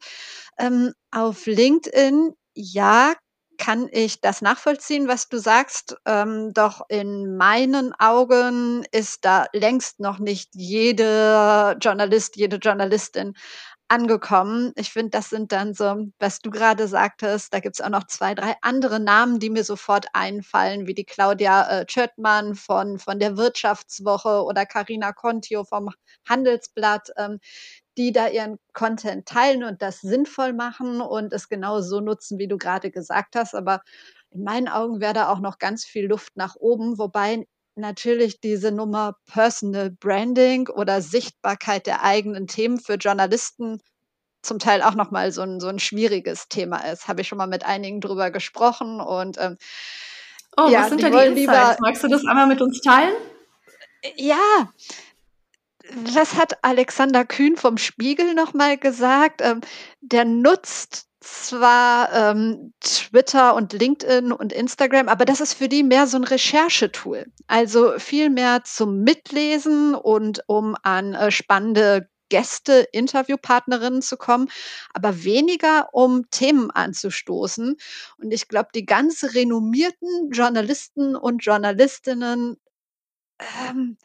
Ähm, 0.56 0.92
auf 1.10 1.46
LinkedIn, 1.46 2.34
ja, 2.54 3.14
kann 3.58 3.88
ich 3.92 4.20
das 4.20 4.42
nachvollziehen, 4.42 5.08
was 5.08 5.28
du 5.28 5.38
sagst. 5.38 5.96
Ähm, 6.06 6.52
doch 6.52 6.82
in 6.88 7.36
meinen 7.36 7.94
Augen 7.98 8.84
ist 8.90 9.24
da 9.24 9.46
längst 9.52 10.00
noch 10.00 10.18
nicht 10.18 10.50
jede 10.54 11.76
Journalist, 11.80 12.36
jede 12.36 12.56
Journalistin 12.56 13.34
angekommen. 13.92 14.72
Ich 14.76 14.90
finde, 14.92 15.10
das 15.10 15.28
sind 15.30 15.52
dann 15.52 15.74
so, 15.74 16.06
was 16.18 16.40
du 16.40 16.50
gerade 16.50 16.88
sagtest, 16.88 17.52
da 17.52 17.60
gibt 17.60 17.76
es 17.76 17.80
auch 17.80 17.90
noch 17.90 18.06
zwei, 18.06 18.34
drei 18.34 18.54
andere 18.62 19.00
Namen, 19.00 19.38
die 19.38 19.50
mir 19.50 19.64
sofort 19.64 20.06
einfallen, 20.14 20.86
wie 20.86 20.94
die 20.94 21.04
Claudia 21.04 21.80
äh, 21.82 21.86
Tschöttmann 21.86 22.54
von, 22.54 22.98
von 22.98 23.18
der 23.18 23.36
Wirtschaftswoche 23.36 24.44
oder 24.44 24.64
Carina 24.66 25.12
Contio 25.12 25.64
vom 25.64 25.90
Handelsblatt, 26.28 27.10
ähm, 27.18 27.38
die 27.98 28.12
da 28.12 28.28
ihren 28.28 28.58
Content 28.72 29.26
teilen 29.26 29.64
und 29.64 29.82
das 29.82 30.00
sinnvoll 30.00 30.52
machen 30.54 31.00
und 31.00 31.32
es 31.32 31.48
genau 31.48 31.80
so 31.82 32.00
nutzen, 32.00 32.38
wie 32.38 32.48
du 32.48 32.56
gerade 32.58 32.90
gesagt 32.90 33.36
hast. 33.36 33.54
Aber 33.54 33.82
in 34.30 34.44
meinen 34.44 34.68
Augen 34.68 35.00
wäre 35.00 35.12
da 35.14 35.28
auch 35.28 35.40
noch 35.40 35.58
ganz 35.58 35.84
viel 35.84 36.06
Luft 36.06 36.36
nach 36.36 36.56
oben, 36.56 36.98
wobei 36.98 37.46
natürlich 37.74 38.40
diese 38.40 38.72
Nummer 38.72 39.16
Personal 39.26 39.90
Branding 39.90 40.68
oder 40.68 41.00
Sichtbarkeit 41.02 41.86
der 41.86 42.02
eigenen 42.02 42.46
Themen 42.46 42.78
für 42.78 42.94
Journalisten 42.94 43.80
zum 44.42 44.58
Teil 44.58 44.82
auch 44.82 44.94
nochmal 44.94 45.32
so 45.32 45.42
ein, 45.42 45.60
so 45.60 45.68
ein 45.68 45.78
schwieriges 45.78 46.48
Thema 46.48 46.78
ist. 46.90 47.08
Habe 47.08 47.20
ich 47.20 47.28
schon 47.28 47.38
mal 47.38 47.46
mit 47.46 47.64
einigen 47.64 48.00
drüber 48.00 48.30
gesprochen 48.30 49.00
und 49.00 49.38
ähm, 49.38 49.56
Oh, 50.56 50.68
ja, 50.68 50.80
was 50.80 50.90
sind 50.90 51.02
da 51.02 51.08
die 51.08 51.16
Insights? 51.16 51.40
Lieber, 51.40 51.76
Magst 51.80 52.04
du 52.04 52.08
das 52.08 52.26
einmal 52.26 52.46
mit 52.46 52.60
uns 52.60 52.80
teilen? 52.82 53.14
Ja, 54.16 54.70
das 56.14 56.34
hat 56.36 56.62
Alexander 56.62 57.24
Kühn 57.24 57.56
vom 57.56 57.78
Spiegel 57.78 58.34
nochmal 58.34 58.78
gesagt. 58.78 59.40
Ähm, 59.42 59.60
der 60.00 60.24
nutzt 60.24 61.06
zwar 61.20 62.12
ähm, 62.12 62.72
Twitter 62.80 63.54
und 63.54 63.72
LinkedIn 63.72 64.32
und 64.32 64.52
Instagram, 64.52 65.08
aber 65.08 65.24
das 65.24 65.40
ist 65.40 65.54
für 65.54 65.68
die 65.68 65.82
mehr 65.82 66.06
so 66.06 66.16
ein 66.16 66.24
Recherchetool. 66.24 67.26
Also 67.46 67.92
viel 67.98 68.28
mehr 68.28 68.64
zum 68.64 69.02
Mitlesen 69.02 69.94
und 69.94 70.42
um 70.48 70.76
an 70.82 71.14
äh, 71.14 71.30
spannende 71.30 72.08
Gäste, 72.32 72.88
Interviewpartnerinnen 72.92 74.00
zu 74.00 74.16
kommen, 74.16 74.48
aber 74.94 75.22
weniger 75.22 75.90
um 75.92 76.30
Themen 76.30 76.70
anzustoßen. 76.70 77.76
Und 78.16 78.30
ich 78.32 78.48
glaube, 78.48 78.70
die 78.74 78.86
ganz 78.86 79.22
renommierten 79.34 80.30
Journalisten 80.30 81.14
und 81.14 81.44
Journalistinnen 81.44 82.56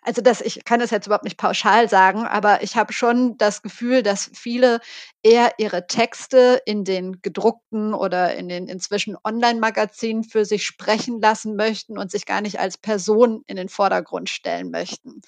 also 0.01 0.21
das, 0.21 0.41
ich 0.41 0.63
kann 0.65 0.79
das 0.79 0.91
jetzt 0.91 1.07
überhaupt 1.07 1.23
nicht 1.23 1.37
pauschal 1.37 1.89
sagen, 1.89 2.25
aber 2.25 2.63
ich 2.63 2.75
habe 2.75 2.93
schon 2.93 3.37
das 3.37 3.61
Gefühl, 3.61 4.03
dass 4.03 4.31
viele 4.33 4.79
eher 5.23 5.53
ihre 5.57 5.87
Texte 5.87 6.61
in 6.65 6.83
den 6.83 7.21
gedruckten 7.21 7.93
oder 7.93 8.35
in 8.35 8.49
den 8.49 8.67
inzwischen 8.67 9.17
Online-Magazinen 9.23 10.23
für 10.23 10.45
sich 10.45 10.65
sprechen 10.65 11.21
lassen 11.21 11.55
möchten 11.55 11.97
und 11.97 12.11
sich 12.11 12.25
gar 12.25 12.41
nicht 12.41 12.59
als 12.59 12.77
Person 12.77 13.43
in 13.47 13.55
den 13.55 13.69
Vordergrund 13.69 14.29
stellen 14.29 14.71
möchten. 14.71 15.21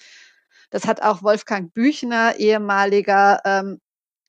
Das 0.70 0.86
hat 0.86 1.02
auch 1.02 1.22
Wolfgang 1.22 1.72
Büchner, 1.74 2.36
ehemaliger 2.36 3.40
ähm, 3.44 3.80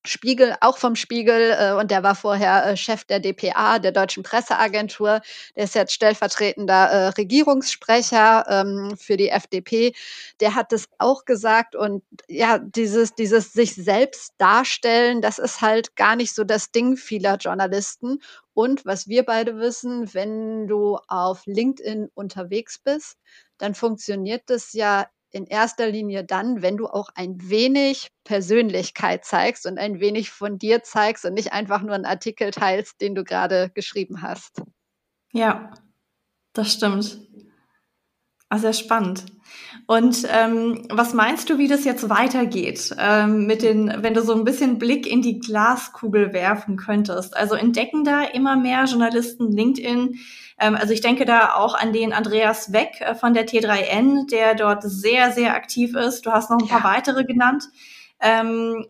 Spiegel, 0.04 0.56
auch 0.60 0.78
vom 0.78 0.96
Spiegel, 0.96 1.56
äh, 1.58 1.72
und 1.72 1.90
der 1.90 2.02
war 2.02 2.14
vorher 2.14 2.66
äh, 2.66 2.76
Chef 2.76 3.04
der 3.04 3.20
DPA, 3.20 3.78
der 3.78 3.92
Deutschen 3.92 4.22
Presseagentur. 4.22 5.20
Der 5.56 5.64
ist 5.64 5.74
jetzt 5.74 5.92
stellvertretender 5.92 6.90
äh, 6.90 7.08
Regierungssprecher 7.08 8.44
ähm, 8.48 8.96
für 8.96 9.16
die 9.16 9.28
FDP. 9.28 9.94
Der 10.40 10.54
hat 10.54 10.72
das 10.72 10.88
auch 10.98 11.24
gesagt. 11.24 11.76
Und 11.76 12.02
ja, 12.28 12.58
dieses, 12.58 13.14
dieses 13.14 13.52
sich 13.52 13.74
selbst 13.74 14.34
darstellen, 14.38 15.22
das 15.22 15.38
ist 15.38 15.60
halt 15.60 15.94
gar 15.96 16.16
nicht 16.16 16.34
so 16.34 16.44
das 16.44 16.72
Ding 16.72 16.96
vieler 16.96 17.36
Journalisten. 17.36 18.18
Und 18.54 18.84
was 18.84 19.08
wir 19.08 19.24
beide 19.24 19.58
wissen, 19.58 20.12
wenn 20.14 20.66
du 20.66 20.98
auf 21.08 21.46
LinkedIn 21.46 22.10
unterwegs 22.14 22.78
bist, 22.78 23.18
dann 23.58 23.74
funktioniert 23.74 24.42
das 24.46 24.72
ja 24.72 25.06
in 25.32 25.46
erster 25.46 25.88
Linie 25.88 26.24
dann, 26.24 26.62
wenn 26.62 26.76
du 26.76 26.86
auch 26.86 27.08
ein 27.14 27.36
wenig 27.48 28.08
Persönlichkeit 28.24 29.24
zeigst 29.24 29.66
und 29.66 29.78
ein 29.78 29.98
wenig 29.98 30.30
von 30.30 30.58
dir 30.58 30.82
zeigst 30.82 31.24
und 31.24 31.34
nicht 31.34 31.52
einfach 31.52 31.82
nur 31.82 31.94
einen 31.94 32.04
Artikel 32.04 32.50
teilst, 32.50 33.00
den 33.00 33.14
du 33.14 33.24
gerade 33.24 33.70
geschrieben 33.74 34.22
hast. 34.22 34.62
Ja, 35.32 35.72
das 36.52 36.72
stimmt. 36.74 37.18
Ah, 38.52 38.58
sehr 38.58 38.74
spannend. 38.74 39.24
Und 39.86 40.26
ähm, 40.30 40.82
was 40.90 41.14
meinst 41.14 41.48
du, 41.48 41.56
wie 41.56 41.68
das 41.68 41.86
jetzt 41.86 42.10
weitergeht 42.10 42.94
ähm, 42.98 43.46
mit 43.46 43.62
den, 43.62 43.90
wenn 44.02 44.12
du 44.12 44.20
so 44.20 44.34
ein 44.34 44.44
bisschen 44.44 44.78
Blick 44.78 45.10
in 45.10 45.22
die 45.22 45.38
Glaskugel 45.38 46.34
werfen 46.34 46.76
könntest? 46.76 47.34
Also 47.34 47.54
entdecken 47.54 48.04
da 48.04 48.22
immer 48.22 48.56
mehr 48.56 48.84
Journalisten 48.84 49.50
LinkedIn 49.50 50.18
ähm, 50.60 50.74
also 50.74 50.92
ich 50.92 51.00
denke 51.00 51.24
da 51.24 51.54
auch 51.54 51.74
an 51.74 51.94
den 51.94 52.12
Andreas 52.12 52.74
Weck 52.74 53.00
äh, 53.00 53.14
von 53.14 53.32
der 53.32 53.46
T3N, 53.46 54.28
der 54.30 54.54
dort 54.54 54.82
sehr, 54.82 55.32
sehr 55.32 55.54
aktiv 55.54 55.96
ist. 55.96 56.26
Du 56.26 56.30
hast 56.30 56.50
noch 56.50 56.58
ein 56.58 56.66
ja. 56.66 56.78
paar 56.78 56.92
weitere 56.92 57.24
genannt. 57.24 57.64
Ähm, 58.20 58.84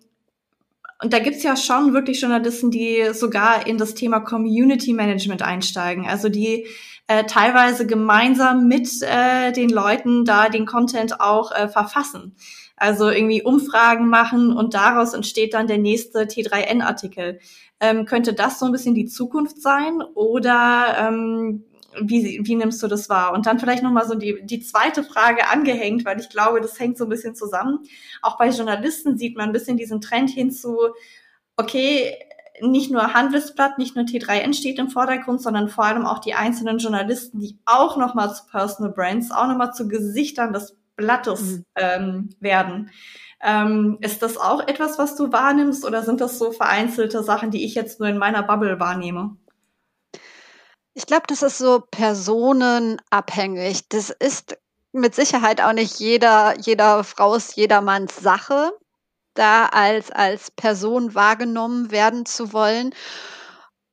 und 1.00 1.12
da 1.12 1.20
gibt's 1.20 1.44
ja 1.44 1.56
schon 1.56 1.94
wirklich 1.94 2.20
Journalisten, 2.20 2.72
die 2.72 3.10
sogar 3.12 3.64
in 3.68 3.78
das 3.78 3.94
Thema 3.94 4.18
Community 4.18 4.92
Management 4.92 5.42
einsteigen. 5.42 6.04
Also 6.04 6.28
die 6.28 6.66
äh, 7.06 7.24
teilweise 7.24 7.86
gemeinsam 7.86 8.68
mit 8.68 8.88
äh, 9.02 9.52
den 9.52 9.70
Leuten 9.70 10.24
da 10.24 10.48
den 10.48 10.66
Content 10.66 11.20
auch 11.20 11.52
äh, 11.52 11.68
verfassen. 11.68 12.36
Also 12.76 13.10
irgendwie 13.10 13.42
Umfragen 13.42 14.08
machen 14.08 14.52
und 14.56 14.74
daraus 14.74 15.14
entsteht 15.14 15.54
dann 15.54 15.66
der 15.66 15.78
nächste 15.78 16.22
T3N-Artikel. 16.22 17.38
Ähm, 17.80 18.06
könnte 18.06 18.32
das 18.32 18.58
so 18.58 18.66
ein 18.66 18.72
bisschen 18.72 18.94
die 18.94 19.06
Zukunft 19.06 19.60
sein 19.60 20.02
oder 20.14 20.96
ähm, 20.98 21.64
wie, 22.00 22.40
wie 22.42 22.54
nimmst 22.54 22.82
du 22.82 22.88
das 22.88 23.08
wahr? 23.08 23.32
Und 23.32 23.46
dann 23.46 23.58
vielleicht 23.58 23.82
nochmal 23.82 24.06
so 24.06 24.14
die, 24.14 24.40
die 24.44 24.60
zweite 24.60 25.04
Frage 25.04 25.48
angehängt, 25.48 26.04
weil 26.04 26.18
ich 26.18 26.28
glaube, 26.28 26.60
das 26.60 26.78
hängt 26.78 26.96
so 26.96 27.04
ein 27.04 27.10
bisschen 27.10 27.34
zusammen. 27.34 27.80
Auch 28.22 28.38
bei 28.38 28.48
Journalisten 28.48 29.18
sieht 29.18 29.36
man 29.36 29.50
ein 29.50 29.52
bisschen 29.52 29.76
diesen 29.76 30.00
Trend 30.00 30.30
hin 30.30 30.50
zu, 30.50 30.78
okay, 31.56 32.14
nicht 32.60 32.90
nur 32.90 33.14
Handelsblatt, 33.14 33.78
nicht 33.78 33.96
nur 33.96 34.04
T3N 34.04 34.54
steht 34.54 34.78
im 34.78 34.90
Vordergrund, 34.90 35.40
sondern 35.40 35.68
vor 35.68 35.84
allem 35.84 36.06
auch 36.06 36.18
die 36.18 36.34
einzelnen 36.34 36.78
Journalisten, 36.78 37.40
die 37.40 37.58
auch 37.64 37.96
nochmal 37.96 38.34
zu 38.34 38.44
Personal 38.46 38.92
Brands, 38.92 39.30
auch 39.30 39.46
nochmal 39.46 39.72
zu 39.72 39.88
Gesichtern 39.88 40.52
des 40.52 40.76
Blattes 40.96 41.40
mhm. 41.40 41.64
ähm, 41.76 42.30
werden. 42.40 42.90
Ähm, 43.40 43.98
ist 44.00 44.22
das 44.22 44.36
auch 44.36 44.66
etwas, 44.68 44.98
was 44.98 45.16
du 45.16 45.32
wahrnimmst 45.32 45.84
oder 45.84 46.02
sind 46.02 46.20
das 46.20 46.38
so 46.38 46.52
vereinzelte 46.52 47.22
Sachen, 47.22 47.50
die 47.50 47.64
ich 47.64 47.74
jetzt 47.74 47.98
nur 47.98 48.08
in 48.08 48.18
meiner 48.18 48.42
Bubble 48.42 48.78
wahrnehme? 48.78 49.36
Ich 50.94 51.06
glaube, 51.06 51.24
das 51.26 51.42
ist 51.42 51.58
so 51.58 51.82
personenabhängig. 51.90 53.88
Das 53.88 54.10
ist 54.10 54.58
mit 54.92 55.14
Sicherheit 55.14 55.60
auch 55.60 55.72
nicht 55.72 55.98
jeder, 55.98 56.58
jeder 56.60 57.02
Frau's, 57.02 57.56
jedermanns 57.56 58.16
Sache, 58.16 58.72
da 59.34 59.66
als, 59.66 60.10
als 60.10 60.50
Person 60.50 61.14
wahrgenommen 61.14 61.90
werden 61.90 62.26
zu 62.26 62.52
wollen. 62.52 62.94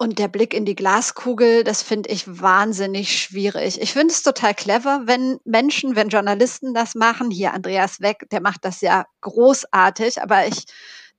Und 0.02 0.18
der 0.18 0.30
Blick 0.30 0.54
in 0.54 0.64
die 0.64 0.76
Glaskugel, 0.76 1.66
das 1.66 1.84
finde 1.84 2.10
ich 2.10 2.42
wahnsinnig 2.42 3.22
schwierig. 3.22 3.82
Ich 3.82 3.92
finde 3.92 4.14
es 4.14 4.24
total 4.24 4.54
clever, 4.54 5.02
wenn 5.06 5.40
Menschen, 5.44 5.98
wenn 5.98 6.08
Journalisten 6.08 6.74
das 6.74 6.96
machen. 6.96 7.32
Hier 7.32 7.54
Andreas 7.54 8.00
Weck, 8.00 8.30
der 8.32 8.42
macht 8.42 8.64
das 8.64 8.80
ja 8.80 9.06
großartig, 9.20 10.22
aber 10.22 10.48
ich 10.48 10.64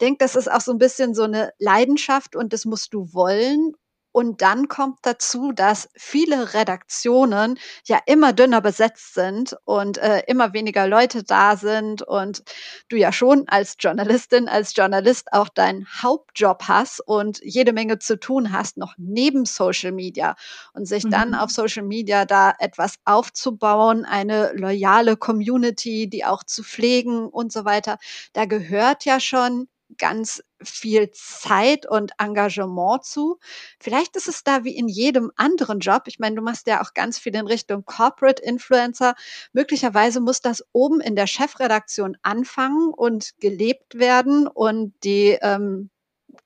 denke, 0.01 0.17
das 0.19 0.35
ist 0.35 0.51
auch 0.51 0.63
so 0.63 0.73
ein 0.73 0.79
bisschen 0.79 1.15
so 1.15 1.25
eine 1.25 1.53
Leidenschaft 1.59 2.35
und 2.35 2.55
das 2.55 2.65
musst 2.65 2.95
du 2.95 3.13
wollen. 3.13 3.75
Und 4.13 4.43
dann 4.43 4.69
kommt 4.69 4.99
dazu, 5.03 5.53
dass 5.53 5.89
viele 5.95 6.55
Redaktionen 6.55 7.59
ja 7.85 7.99
immer 8.07 8.33
dünner 8.33 8.61
besetzt 8.61 9.15
sind 9.15 9.57
und 9.65 9.99
äh, 9.99 10.23
immer 10.27 10.53
weniger 10.53 10.89
Leute 10.89 11.23
da 11.23 11.57
sind 11.57 12.03
und 12.03 12.43
du 12.89 12.97
ja 12.97 13.13
schon 13.13 13.49
als 13.49 13.77
Journalistin, 13.79 14.49
als 14.49 14.75
Journalist 14.75 15.33
auch 15.33 15.49
deinen 15.49 15.87
Hauptjob 16.03 16.65
hast 16.67 17.01
und 17.01 17.41
jede 17.43 17.73
Menge 17.73 18.01
zu 18.01 18.19
tun 18.19 18.53
hast, 18.53 18.77
noch 18.77 18.95
neben 18.97 19.45
Social 19.45 19.93
Media 19.93 20.35
und 20.73 20.87
sich 20.87 21.05
mhm. 21.05 21.11
dann 21.11 21.35
auf 21.35 21.51
Social 21.51 21.85
Media 21.85 22.25
da 22.25 22.53
etwas 22.59 22.97
aufzubauen, 23.05 24.05
eine 24.05 24.53
loyale 24.55 25.17
Community, 25.17 26.09
die 26.09 26.25
auch 26.25 26.43
zu 26.43 26.65
pflegen 26.65 27.29
und 27.29 27.53
so 27.53 27.65
weiter. 27.65 27.99
Da 28.33 28.45
gehört 28.45 29.05
ja 29.05 29.21
schon 29.21 29.69
ganz 29.99 30.43
viel 30.63 31.11
Zeit 31.13 31.87
und 31.87 32.13
Engagement 32.19 33.05
zu. 33.05 33.39
Vielleicht 33.79 34.17
ist 34.17 34.29
es 34.29 34.45
da 34.45 34.65
wie 34.65 34.77
in 34.77 34.89
jedem 34.89 35.31
anderen 35.37 35.81
Job. 35.81 36.03
Ich 36.07 36.19
meine, 36.19 36.37
du 36.37 36.43
machst 36.43 36.67
ja 36.67 36.83
auch 36.83 36.95
ganz 36.95 37.19
viel 37.19 37.35
in 37.35 37.47
Richtung 37.47 37.85
Corporate 37.85 38.43
Influencer. 38.43 39.15
Möglicherweise 39.53 40.21
muss 40.21 40.41
das 40.41 40.65
oben 40.73 41.01
in 41.01 41.17
der 41.17 41.27
Chefredaktion 41.27 42.17
anfangen 42.23 42.93
und 42.95 43.33
gelebt 43.41 43.99
werden 43.99 44.47
und 44.47 44.93
die 45.05 45.39
ähm, 45.41 45.91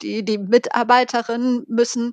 die, 0.02 0.24
die 0.24 0.38
Mitarbeiterinnen 0.38 1.64
müssen 1.68 2.12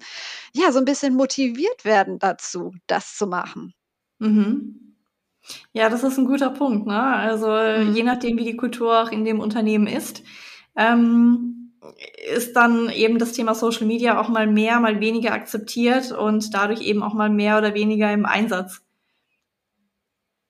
ja 0.54 0.72
so 0.72 0.80
ein 0.80 0.86
bisschen 0.86 1.16
motiviert 1.16 1.86
werden 1.86 2.20
dazu, 2.20 2.74
das 2.88 3.16
zu 3.16 3.28
machen. 3.28 3.74
Mhm. 4.20 4.92
Ja, 5.74 5.90
das 5.90 6.04
ist 6.04 6.18
ein 6.18 6.26
guter 6.26 6.52
Punkt. 6.52 6.86
Ne? 6.86 7.02
Also 7.02 7.48
mhm. 7.48 7.96
je 7.96 8.04
nachdem, 8.04 8.38
wie 8.38 8.46
die 8.46 8.58
Kultur 8.58 9.02
auch 9.02 9.12
in 9.12 9.26
dem 9.26 9.40
Unternehmen 9.40 9.88
ist, 9.88 10.24
ähm, 10.76 11.74
ist 12.34 12.56
dann 12.56 12.90
eben 12.90 13.18
das 13.18 13.34
Thema 13.34 13.56
Social 13.56 13.88
Media 13.88 14.20
auch 14.20 14.30
mal 14.30 14.48
mehr, 14.48 14.80
mal 14.80 15.00
weniger 15.00 15.34
akzeptiert 15.34 16.12
und 16.12 16.54
dadurch 16.54 16.82
eben 16.82 17.04
auch 17.04 17.14
mal 17.14 17.30
mehr 17.30 17.58
oder 17.58 17.74
weniger 17.74 18.12
im 18.14 18.26
Einsatz. 18.26 18.82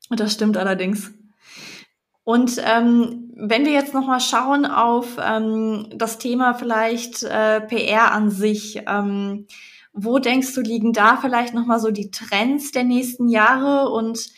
Und 0.10 0.20
das 0.20 0.34
stimmt 0.34 0.58
allerdings. 0.58 1.14
Und 2.24 2.62
ähm, 2.64 3.32
wenn 3.36 3.66
wir 3.66 3.72
jetzt 3.72 3.94
nochmal 3.94 4.20
schauen 4.20 4.66
auf 4.66 5.18
ähm, 5.20 5.88
das 5.96 6.20
Thema 6.20 6.54
vielleicht 6.54 7.24
äh, 7.24 7.62
PR 7.62 8.12
an 8.12 8.30
sich, 8.30 8.84
ähm, 8.88 9.48
wo 9.94 10.20
denkst 10.20 10.54
du, 10.54 10.62
liegen 10.62 10.94
da 10.94 11.18
vielleicht 11.18 11.54
nochmal 11.54 11.80
so 11.80 11.92
die 11.92 12.12
Trends 12.12 12.72
der 12.72 12.84
nächsten 12.84 13.28
Jahre 13.28 13.90
und 13.90 14.30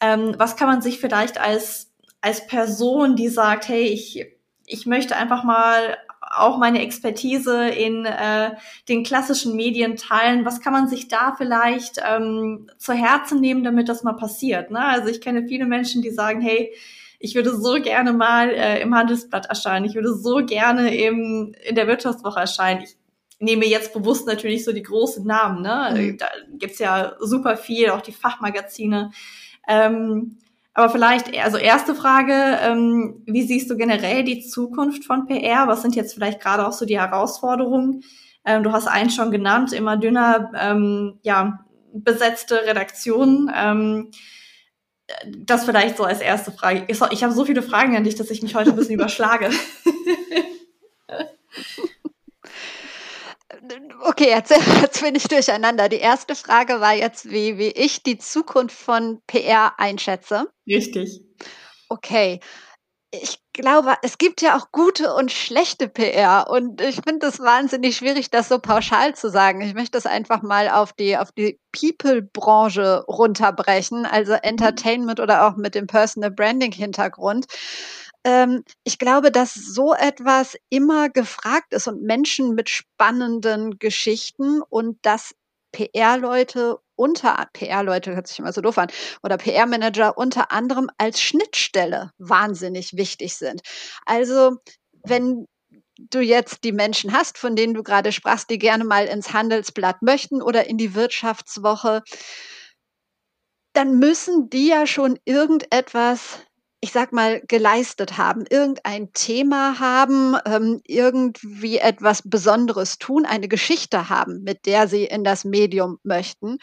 ähm, 0.00 0.34
was 0.38 0.56
kann 0.56 0.68
man 0.68 0.82
sich 0.82 0.98
vielleicht 0.98 1.40
als, 1.40 1.92
als 2.20 2.46
Person, 2.46 3.16
die 3.16 3.28
sagt, 3.28 3.68
hey, 3.68 3.84
ich, 3.84 4.26
ich 4.68 4.86
möchte 4.86 5.16
einfach 5.16 5.44
mal 5.44 5.96
auch 6.20 6.58
meine 6.58 6.82
Expertise 6.82 7.68
in 7.68 8.04
äh, 8.04 8.50
den 8.88 9.02
klassischen 9.02 9.56
Medien 9.56 9.96
teilen. 9.96 10.44
Was 10.44 10.60
kann 10.60 10.72
man 10.72 10.88
sich 10.88 11.08
da 11.08 11.34
vielleicht 11.36 12.00
ähm, 12.06 12.70
zu 12.76 12.92
Herzen 12.92 13.40
nehmen, 13.40 13.64
damit 13.64 13.88
das 13.88 14.02
mal 14.02 14.12
passiert? 14.12 14.70
Ne? 14.70 14.84
Also 14.84 15.08
ich 15.08 15.20
kenne 15.20 15.46
viele 15.48 15.64
Menschen, 15.64 16.02
die 16.02 16.10
sagen, 16.10 16.40
hey, 16.40 16.74
ich 17.18 17.34
würde 17.34 17.56
so 17.56 17.80
gerne 17.80 18.12
mal 18.12 18.50
äh, 18.50 18.80
im 18.80 18.94
Handelsblatt 18.94 19.46
erscheinen. 19.46 19.86
Ich 19.86 19.94
würde 19.94 20.14
so 20.14 20.44
gerne 20.44 20.94
im, 20.94 21.54
in 21.66 21.74
der 21.74 21.86
Wirtschaftswoche 21.86 22.40
erscheinen. 22.40 22.82
Ich 22.82 22.96
nehme 23.40 23.66
jetzt 23.66 23.92
bewusst 23.92 24.26
natürlich 24.26 24.64
so 24.64 24.72
die 24.72 24.82
großen 24.82 25.26
Namen. 25.26 25.62
Ne? 25.62 25.94
Mhm. 25.94 26.18
Da 26.18 26.26
gibt's 26.52 26.78
ja 26.78 27.14
super 27.20 27.56
viel, 27.56 27.90
auch 27.90 28.02
die 28.02 28.12
Fachmagazine. 28.12 29.10
Ähm, 29.66 30.38
aber 30.78 30.90
vielleicht, 30.90 31.36
also 31.36 31.56
erste 31.56 31.92
Frage, 31.92 32.32
ähm, 32.62 33.24
wie 33.26 33.42
siehst 33.42 33.68
du 33.68 33.76
generell 33.76 34.22
die 34.22 34.46
Zukunft 34.46 35.04
von 35.04 35.26
PR? 35.26 35.66
Was 35.66 35.82
sind 35.82 35.96
jetzt 35.96 36.14
vielleicht 36.14 36.40
gerade 36.40 36.64
auch 36.64 36.72
so 36.72 36.86
die 36.86 37.00
Herausforderungen? 37.00 38.04
Ähm, 38.44 38.62
du 38.62 38.70
hast 38.70 38.86
einen 38.86 39.10
schon 39.10 39.32
genannt, 39.32 39.72
immer 39.72 39.96
dünner, 39.96 40.52
ähm, 40.56 41.18
ja, 41.22 41.64
besetzte 41.92 42.64
Redaktionen. 42.64 43.50
Ähm, 43.52 44.12
das 45.36 45.64
vielleicht 45.64 45.96
so 45.96 46.04
als 46.04 46.20
erste 46.20 46.52
Frage. 46.52 46.84
Ich, 46.86 47.00
ich 47.10 47.24
habe 47.24 47.34
so 47.34 47.44
viele 47.44 47.62
Fragen 47.62 47.96
an 47.96 48.04
dich, 48.04 48.14
dass 48.14 48.30
ich 48.30 48.44
mich 48.44 48.54
heute 48.54 48.70
ein 48.70 48.76
bisschen 48.76 48.94
überschlage. 49.00 49.50
Okay, 54.02 54.28
jetzt, 54.28 54.50
jetzt 54.82 55.02
bin 55.02 55.14
ich 55.14 55.28
durcheinander. 55.28 55.88
Die 55.88 55.96
erste 55.96 56.34
Frage 56.34 56.80
war 56.80 56.94
jetzt, 56.94 57.30
wie, 57.30 57.58
wie 57.58 57.68
ich 57.68 58.02
die 58.02 58.18
Zukunft 58.18 58.76
von 58.76 59.20
PR 59.26 59.78
einschätze. 59.78 60.48
Richtig. 60.66 61.20
Okay. 61.88 62.40
Ich 63.10 63.38
glaube, 63.54 63.94
es 64.02 64.18
gibt 64.18 64.42
ja 64.42 64.56
auch 64.56 64.70
gute 64.70 65.14
und 65.14 65.32
schlechte 65.32 65.88
PR 65.88 66.50
und 66.50 66.82
ich 66.82 67.00
finde 67.06 67.26
es 67.26 67.40
wahnsinnig 67.40 67.96
schwierig, 67.96 68.30
das 68.30 68.48
so 68.48 68.58
pauschal 68.58 69.14
zu 69.14 69.30
sagen. 69.30 69.62
Ich 69.62 69.72
möchte 69.72 69.92
das 69.92 70.04
einfach 70.04 70.42
mal 70.42 70.68
auf 70.68 70.92
die, 70.92 71.16
auf 71.16 71.32
die 71.32 71.58
People-Branche 71.72 73.04
runterbrechen, 73.08 74.04
also 74.04 74.32
mhm. 74.32 74.40
Entertainment 74.42 75.20
oder 75.20 75.46
auch 75.46 75.56
mit 75.56 75.74
dem 75.74 75.86
Personal 75.86 76.30
Branding 76.30 76.72
Hintergrund 76.72 77.46
ähm, 78.24 78.64
ich 78.84 78.98
glaube, 78.98 79.30
dass 79.30 79.54
so 79.54 79.94
etwas 79.94 80.56
immer 80.70 81.08
gefragt 81.08 81.72
ist 81.72 81.88
und 81.88 82.02
Menschen 82.02 82.54
mit 82.54 82.68
spannenden 82.68 83.78
Geschichten 83.78 84.62
und 84.62 84.98
dass 85.02 85.34
PR-Leute 85.72 86.78
unter 86.96 87.46
PR-Leute 87.52 88.14
hört 88.14 88.26
sich 88.26 88.38
immer 88.38 88.52
so 88.52 88.60
doof 88.60 88.78
an 88.78 88.88
oder 89.22 89.36
PR-Manager 89.36 90.18
unter 90.18 90.50
anderem 90.50 90.90
als 90.98 91.22
Schnittstelle 91.22 92.10
wahnsinnig 92.18 92.96
wichtig 92.96 93.36
sind. 93.36 93.60
Also 94.04 94.56
wenn 95.04 95.46
du 95.98 96.20
jetzt 96.20 96.64
die 96.64 96.72
Menschen 96.72 97.12
hast, 97.12 97.38
von 97.38 97.56
denen 97.56 97.74
du 97.74 97.82
gerade 97.82 98.12
sprachst, 98.12 98.50
die 98.50 98.58
gerne 98.58 98.84
mal 98.84 99.06
ins 99.06 99.32
Handelsblatt 99.32 100.02
möchten 100.02 100.42
oder 100.42 100.66
in 100.66 100.78
die 100.78 100.94
Wirtschaftswoche, 100.94 102.02
dann 103.74 103.98
müssen 103.98 104.50
die 104.50 104.68
ja 104.68 104.86
schon 104.86 105.18
irgendetwas 105.24 106.40
ich 106.80 106.92
sag 106.92 107.12
mal, 107.12 107.40
geleistet 107.48 108.18
haben, 108.18 108.44
irgendein 108.48 109.12
Thema 109.12 109.80
haben, 109.80 110.36
ähm, 110.46 110.80
irgendwie 110.84 111.78
etwas 111.78 112.22
Besonderes 112.24 112.98
tun, 112.98 113.26
eine 113.26 113.48
Geschichte 113.48 114.08
haben, 114.08 114.42
mit 114.44 114.66
der 114.66 114.86
sie 114.86 115.04
in 115.04 115.24
das 115.24 115.44
Medium 115.44 115.98
möchten. 116.04 116.58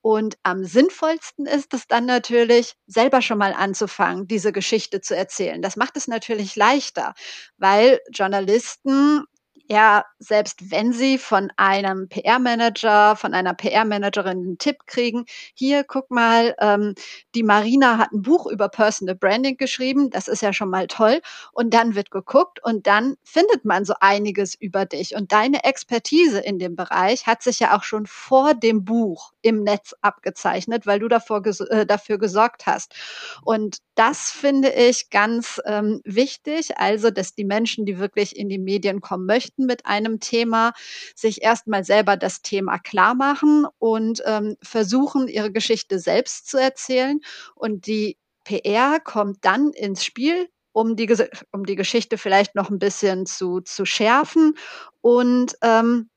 Und 0.00 0.36
am 0.42 0.64
sinnvollsten 0.64 1.46
ist 1.46 1.72
es 1.74 1.86
dann 1.86 2.06
natürlich, 2.06 2.74
selber 2.88 3.22
schon 3.22 3.38
mal 3.38 3.52
anzufangen, 3.52 4.26
diese 4.26 4.50
Geschichte 4.50 5.00
zu 5.00 5.16
erzählen. 5.16 5.62
Das 5.62 5.76
macht 5.76 5.96
es 5.96 6.08
natürlich 6.08 6.56
leichter, 6.56 7.14
weil 7.56 8.00
Journalisten 8.10 9.24
ja, 9.68 10.04
selbst 10.18 10.70
wenn 10.70 10.92
Sie 10.92 11.18
von 11.18 11.50
einem 11.56 12.08
PR-Manager, 12.08 13.16
von 13.16 13.34
einer 13.34 13.54
PR-Managerin 13.54 14.38
einen 14.38 14.58
Tipp 14.58 14.86
kriegen, 14.86 15.24
hier, 15.54 15.84
guck 15.84 16.10
mal, 16.10 16.54
ähm, 16.60 16.94
die 17.34 17.42
Marina 17.42 17.98
hat 17.98 18.12
ein 18.12 18.22
Buch 18.22 18.46
über 18.46 18.68
Personal 18.68 19.14
Branding 19.14 19.56
geschrieben, 19.56 20.10
das 20.10 20.28
ist 20.28 20.42
ja 20.42 20.52
schon 20.52 20.70
mal 20.70 20.86
toll. 20.86 21.20
Und 21.52 21.74
dann 21.74 21.94
wird 21.94 22.10
geguckt 22.10 22.62
und 22.62 22.86
dann 22.86 23.16
findet 23.22 23.64
man 23.64 23.84
so 23.84 23.94
einiges 24.00 24.54
über 24.54 24.84
dich. 24.84 25.14
Und 25.14 25.32
deine 25.32 25.64
Expertise 25.64 26.40
in 26.40 26.58
dem 26.58 26.76
Bereich 26.76 27.26
hat 27.26 27.42
sich 27.42 27.60
ja 27.60 27.76
auch 27.76 27.82
schon 27.82 28.06
vor 28.06 28.54
dem 28.54 28.84
Buch 28.84 29.32
im 29.42 29.62
Netz 29.62 29.94
abgezeichnet, 30.00 30.86
weil 30.86 30.98
du 30.98 31.08
davor, 31.08 31.44
äh, 31.44 31.86
dafür 31.86 32.18
gesorgt 32.18 32.66
hast. 32.66 32.94
Und 33.42 33.78
das 33.94 34.30
finde 34.30 34.70
ich 34.70 35.10
ganz 35.10 35.60
ähm, 35.66 36.00
wichtig, 36.04 36.78
also 36.78 37.10
dass 37.10 37.34
die 37.34 37.44
Menschen, 37.44 37.84
die 37.84 37.98
wirklich 37.98 38.36
in 38.36 38.48
die 38.48 38.58
Medien 38.58 39.00
kommen 39.00 39.26
möchten 39.26 39.61
mit 39.66 39.86
einem 39.86 40.20
Thema, 40.20 40.72
sich 41.14 41.42
erstmal 41.42 41.84
selber 41.84 42.16
das 42.16 42.42
Thema 42.42 42.78
klar 42.78 43.14
machen 43.14 43.66
und 43.78 44.22
ähm, 44.26 44.56
versuchen, 44.62 45.28
ihre 45.28 45.52
Geschichte 45.52 45.98
selbst 45.98 46.48
zu 46.48 46.58
erzählen. 46.58 47.20
Und 47.54 47.86
die 47.86 48.18
PR 48.44 49.00
kommt 49.00 49.44
dann 49.44 49.70
ins 49.70 50.04
Spiel, 50.04 50.48
um 50.72 50.96
die, 50.96 51.08
um 51.52 51.66
die 51.66 51.76
Geschichte 51.76 52.18
vielleicht 52.18 52.54
noch 52.54 52.70
ein 52.70 52.78
bisschen 52.78 53.26
zu, 53.26 53.60
zu 53.60 53.84
schärfen 53.84 54.54
und 55.00 55.54
ähm, 55.62 56.08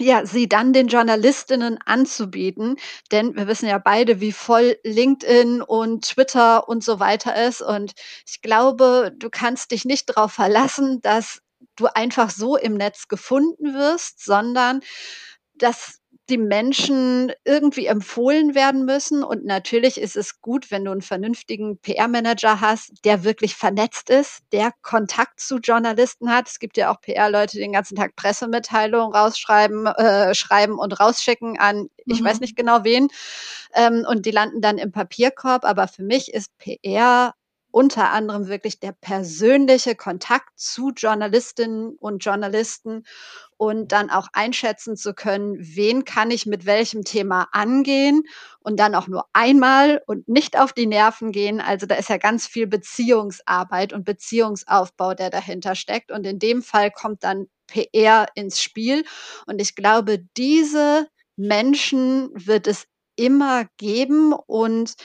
ja, 0.00 0.24
sie 0.24 0.48
dann 0.48 0.72
den 0.72 0.88
Journalistinnen 0.88 1.78
anzubieten. 1.84 2.76
Denn 3.10 3.36
wir 3.36 3.48
wissen 3.48 3.68
ja 3.68 3.78
beide, 3.78 4.20
wie 4.20 4.32
voll 4.32 4.76
LinkedIn 4.84 5.60
und 5.62 6.04
Twitter 6.04 6.68
und 6.68 6.84
so 6.84 7.00
weiter 7.00 7.46
ist. 7.46 7.62
Und 7.62 7.94
ich 8.26 8.40
glaube, 8.40 9.12
du 9.16 9.28
kannst 9.30 9.72
dich 9.72 9.84
nicht 9.84 10.08
darauf 10.08 10.32
verlassen, 10.32 11.00
dass 11.02 11.40
du 11.78 11.86
einfach 11.86 12.30
so 12.30 12.56
im 12.56 12.74
Netz 12.74 13.08
gefunden 13.08 13.74
wirst, 13.74 14.24
sondern 14.24 14.80
dass 15.54 15.98
die 16.28 16.38
Menschen 16.38 17.32
irgendwie 17.44 17.86
empfohlen 17.86 18.54
werden 18.54 18.84
müssen. 18.84 19.24
Und 19.24 19.44
natürlich 19.44 19.98
ist 19.98 20.16
es 20.16 20.40
gut, 20.42 20.70
wenn 20.70 20.84
du 20.84 20.90
einen 20.90 21.00
vernünftigen 21.00 21.78
PR-Manager 21.78 22.60
hast, 22.60 22.92
der 23.04 23.24
wirklich 23.24 23.54
vernetzt 23.54 24.10
ist, 24.10 24.40
der 24.52 24.72
Kontakt 24.82 25.40
zu 25.40 25.56
Journalisten 25.56 26.30
hat. 26.30 26.48
Es 26.48 26.58
gibt 26.58 26.76
ja 26.76 26.92
auch 26.92 27.00
PR-Leute, 27.00 27.52
die 27.52 27.62
den 27.62 27.72
ganzen 27.72 27.96
Tag 27.96 28.14
Pressemitteilungen 28.14 29.14
rausschreiben, 29.14 29.86
äh, 29.86 30.34
schreiben 30.34 30.78
und 30.78 31.00
rausschicken 31.00 31.58
an, 31.58 31.78
mhm. 31.78 31.88
ich 32.04 32.22
weiß 32.22 32.34
mhm. 32.34 32.40
nicht 32.40 32.56
genau 32.56 32.84
wen. 32.84 33.08
Ähm, 33.74 34.04
und 34.06 34.26
die 34.26 34.30
landen 34.30 34.60
dann 34.60 34.76
im 34.76 34.92
Papierkorb. 34.92 35.64
Aber 35.64 35.88
für 35.88 36.02
mich 36.02 36.34
ist 36.34 36.56
PR 36.58 37.32
unter 37.78 38.10
anderem 38.10 38.48
wirklich 38.48 38.80
der 38.80 38.90
persönliche 38.90 39.94
Kontakt 39.94 40.48
zu 40.58 40.90
Journalistinnen 40.90 41.94
und 42.00 42.24
Journalisten 42.24 43.04
und 43.56 43.92
dann 43.92 44.10
auch 44.10 44.26
einschätzen 44.32 44.96
zu 44.96 45.14
können, 45.14 45.54
wen 45.60 46.04
kann 46.04 46.32
ich 46.32 46.44
mit 46.44 46.66
welchem 46.66 47.04
Thema 47.04 47.46
angehen 47.52 48.24
und 48.58 48.80
dann 48.80 48.96
auch 48.96 49.06
nur 49.06 49.26
einmal 49.32 50.02
und 50.08 50.26
nicht 50.26 50.58
auf 50.58 50.72
die 50.72 50.86
Nerven 50.88 51.30
gehen. 51.30 51.60
Also 51.60 51.86
da 51.86 51.94
ist 51.94 52.08
ja 52.08 52.16
ganz 52.16 52.48
viel 52.48 52.66
Beziehungsarbeit 52.66 53.92
und 53.92 54.04
Beziehungsaufbau, 54.04 55.14
der 55.14 55.30
dahinter 55.30 55.76
steckt. 55.76 56.10
Und 56.10 56.26
in 56.26 56.40
dem 56.40 56.62
Fall 56.62 56.90
kommt 56.90 57.22
dann 57.22 57.46
PR 57.68 58.26
ins 58.34 58.60
Spiel. 58.60 59.04
Und 59.46 59.60
ich 59.60 59.76
glaube, 59.76 60.18
diese 60.36 61.06
Menschen 61.36 62.30
wird 62.34 62.66
es 62.66 62.88
immer 63.14 63.66
geben 63.76 64.32
und 64.32 64.96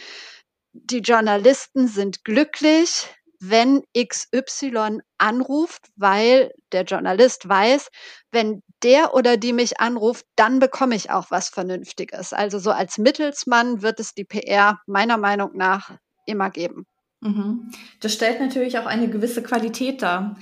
die 0.73 0.99
Journalisten 0.99 1.87
sind 1.87 2.23
glücklich, 2.23 3.07
wenn 3.39 3.83
XY 3.97 4.99
anruft, 5.17 5.87
weil 5.95 6.51
der 6.71 6.83
Journalist 6.83 7.47
weiß, 7.47 7.89
wenn 8.31 8.61
der 8.83 9.13
oder 9.13 9.37
die 9.37 9.53
mich 9.53 9.79
anruft, 9.79 10.25
dann 10.35 10.59
bekomme 10.59 10.95
ich 10.95 11.11
auch 11.11 11.29
was 11.29 11.49
Vernünftiges. 11.49 12.33
Also 12.33 12.59
so 12.59 12.71
als 12.71 12.97
Mittelsmann 12.97 13.81
wird 13.81 13.99
es 13.99 14.13
die 14.13 14.23
PR 14.23 14.79
meiner 14.87 15.17
Meinung 15.17 15.51
nach 15.55 15.91
immer 16.25 16.49
geben. 16.49 16.85
Mhm. 17.21 17.71
Das 17.99 18.13
stellt 18.13 18.39
natürlich 18.39 18.77
auch 18.77 18.85
eine 18.85 19.09
gewisse 19.09 19.43
Qualität 19.43 20.01
dar. 20.01 20.37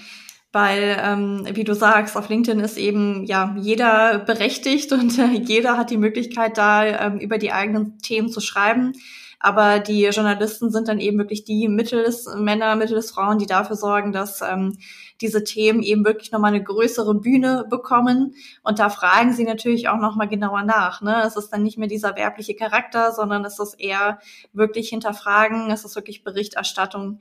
Weil, 0.54 1.00
ähm, 1.02 1.48
wie 1.54 1.64
du 1.64 1.74
sagst, 1.74 2.18
auf 2.18 2.28
LinkedIn 2.28 2.60
ist 2.60 2.78
eben 2.78 3.26
ja 3.26 3.56
jeder 3.58 4.20
berechtigt 4.20 4.92
und 4.92 5.18
äh, 5.18 5.28
jeder 5.28 5.78
hat 5.78 5.90
die 5.90 5.98
Möglichkeit, 5.98 6.58
da 6.58 6.86
ähm, 6.86 7.20
über 7.20 7.38
die 7.38 7.54
eigenen 7.54 8.00
Themen 8.00 8.30
zu 8.30 8.42
schreiben. 8.42 8.94
Aber 9.44 9.80
die 9.80 10.06
Journalisten 10.06 10.70
sind 10.72 10.88
dann 10.88 11.00
eben 11.00 11.18
wirklich 11.18 11.44
die 11.44 11.68
Mittelsmänner, 11.68 12.76
Mittelsfrauen, 12.76 13.40
die 13.40 13.48
dafür 13.48 13.76
sorgen, 13.76 14.12
dass 14.12 14.42
ähm, 14.42 14.78
diese 15.20 15.44
Themen 15.44 15.82
eben 15.82 16.06
wirklich 16.06 16.32
nochmal 16.32 16.54
eine 16.54 16.64
größere 16.64 17.16
Bühne 17.16 17.66
bekommen. 17.68 18.36
Und 18.62 18.78
da 18.78 18.90
fragen 18.90 19.34
sie 19.34 19.44
natürlich 19.44 19.90
auch 19.90 19.98
nochmal 19.98 20.28
genauer 20.28 20.62
nach. 20.64 21.02
Ne? 21.02 21.24
Es 21.26 21.38
ist 21.38 21.50
dann 21.50 21.64
nicht 21.64 21.80
mehr 21.80 21.88
dieser 21.88 22.16
werbliche 22.16 22.56
Charakter, 22.56 23.12
sondern 23.12 23.44
es 23.44 23.58
ist 23.58 23.80
eher 23.80 24.20
wirklich 24.54 24.90
hinterfragen, 24.90 25.72
es 25.72 25.86
ist 25.86 25.96
wirklich 25.96 26.24
Berichterstattung 26.24 27.20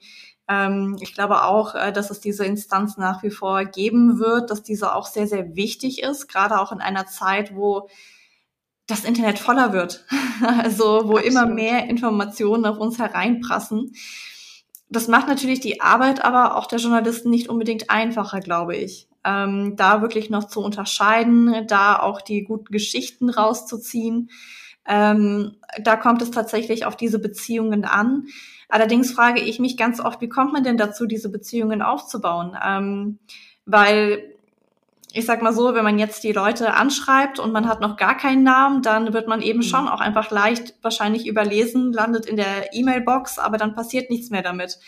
Ähm, 0.48 0.96
ich 1.00 1.14
glaube 1.14 1.44
auch, 1.44 1.74
äh, 1.74 1.92
dass 1.92 2.11
es 2.11 2.20
diese 2.20 2.44
Instanz 2.44 2.96
nach 2.96 3.22
wie 3.22 3.30
vor 3.30 3.64
geben 3.64 4.18
wird, 4.18 4.50
dass 4.50 4.62
diese 4.62 4.94
auch 4.94 5.06
sehr, 5.06 5.28
sehr 5.28 5.54
wichtig 5.54 6.02
ist, 6.02 6.28
gerade 6.28 6.59
auch 6.61 6.72
in 6.72 6.80
einer 6.80 7.06
Zeit, 7.06 7.54
wo 7.54 7.88
das 8.90 9.05
Internet 9.05 9.38
voller 9.38 9.72
wird. 9.72 10.05
also 10.62 10.85
wo 10.85 11.16
Absolut. 11.16 11.24
immer 11.24 11.46
mehr 11.46 11.88
Informationen 11.88 12.66
auf 12.66 12.79
uns 12.79 12.98
hereinprassen. 12.98 13.92
Das 14.88 15.07
macht 15.07 15.29
natürlich 15.29 15.61
die 15.61 15.81
Arbeit 15.81 16.24
aber 16.24 16.57
auch 16.57 16.66
der 16.66 16.81
Journalisten 16.81 17.31
nicht 17.31 17.48
unbedingt 17.48 17.90
einfacher, 17.90 18.40
glaube 18.40 18.76
ich. 18.76 19.09
Ähm, 19.22 19.76
da 19.76 20.03
wirklich 20.03 20.31
noch 20.31 20.48
zu 20.48 20.61
unterscheiden, 20.61 21.66
da 21.68 21.98
auch 21.98 22.20
die 22.20 22.42
guten 22.42 22.72
Geschichten 22.72 23.31
rauszuziehen. 23.31 24.31
Ähm, 24.88 25.57
da 25.83 25.96
kommt 25.96 26.22
es 26.22 26.31
tatsächlich 26.31 26.87
auf 26.87 26.96
diese 26.96 27.18
Beziehungen 27.18 27.85
an. 27.85 28.26
Allerdings 28.68 29.12
frage 29.12 29.40
ich 29.40 29.61
mich 29.61 29.76
ganz 29.76 30.00
oft, 30.00 30.20
wie 30.20 30.29
kommt 30.29 30.53
man 30.53 30.64
denn 30.64 30.76
dazu, 30.76 31.07
diese 31.07 31.29
Beziehungen 31.29 31.83
aufzubauen? 31.83 32.57
Ähm, 32.64 33.18
weil 33.66 34.35
ich 35.12 35.27
sag 35.27 35.42
mal 35.42 35.53
so, 35.53 35.75
wenn 35.75 35.85
man 35.85 35.99
jetzt 35.99 36.23
die 36.23 36.33
Leute 36.33 36.75
anschreibt 36.75 37.38
und 37.38 37.53
man 37.53 37.68
hat 37.68 37.81
noch 37.81 37.96
gar 37.96 38.16
keinen 38.16 38.42
Namen, 38.42 38.83
dann 38.83 39.12
wird 39.12 39.27
man 39.27 39.42
eben 39.42 39.61
mhm. 39.61 39.64
schon 39.64 39.88
auch 39.88 40.01
einfach 40.01 40.31
leicht 40.31 40.75
wahrscheinlich 40.83 41.27
überlesen, 41.27 41.92
landet 41.92 42.27
in 42.27 42.37
der 42.37 42.73
E-Mail-Box, 42.73 43.38
aber 43.38 43.59
dann 43.59 43.75
passiert 43.75 44.11
nichts 44.11 44.31
mehr 44.31 44.42
damit. 44.42 44.79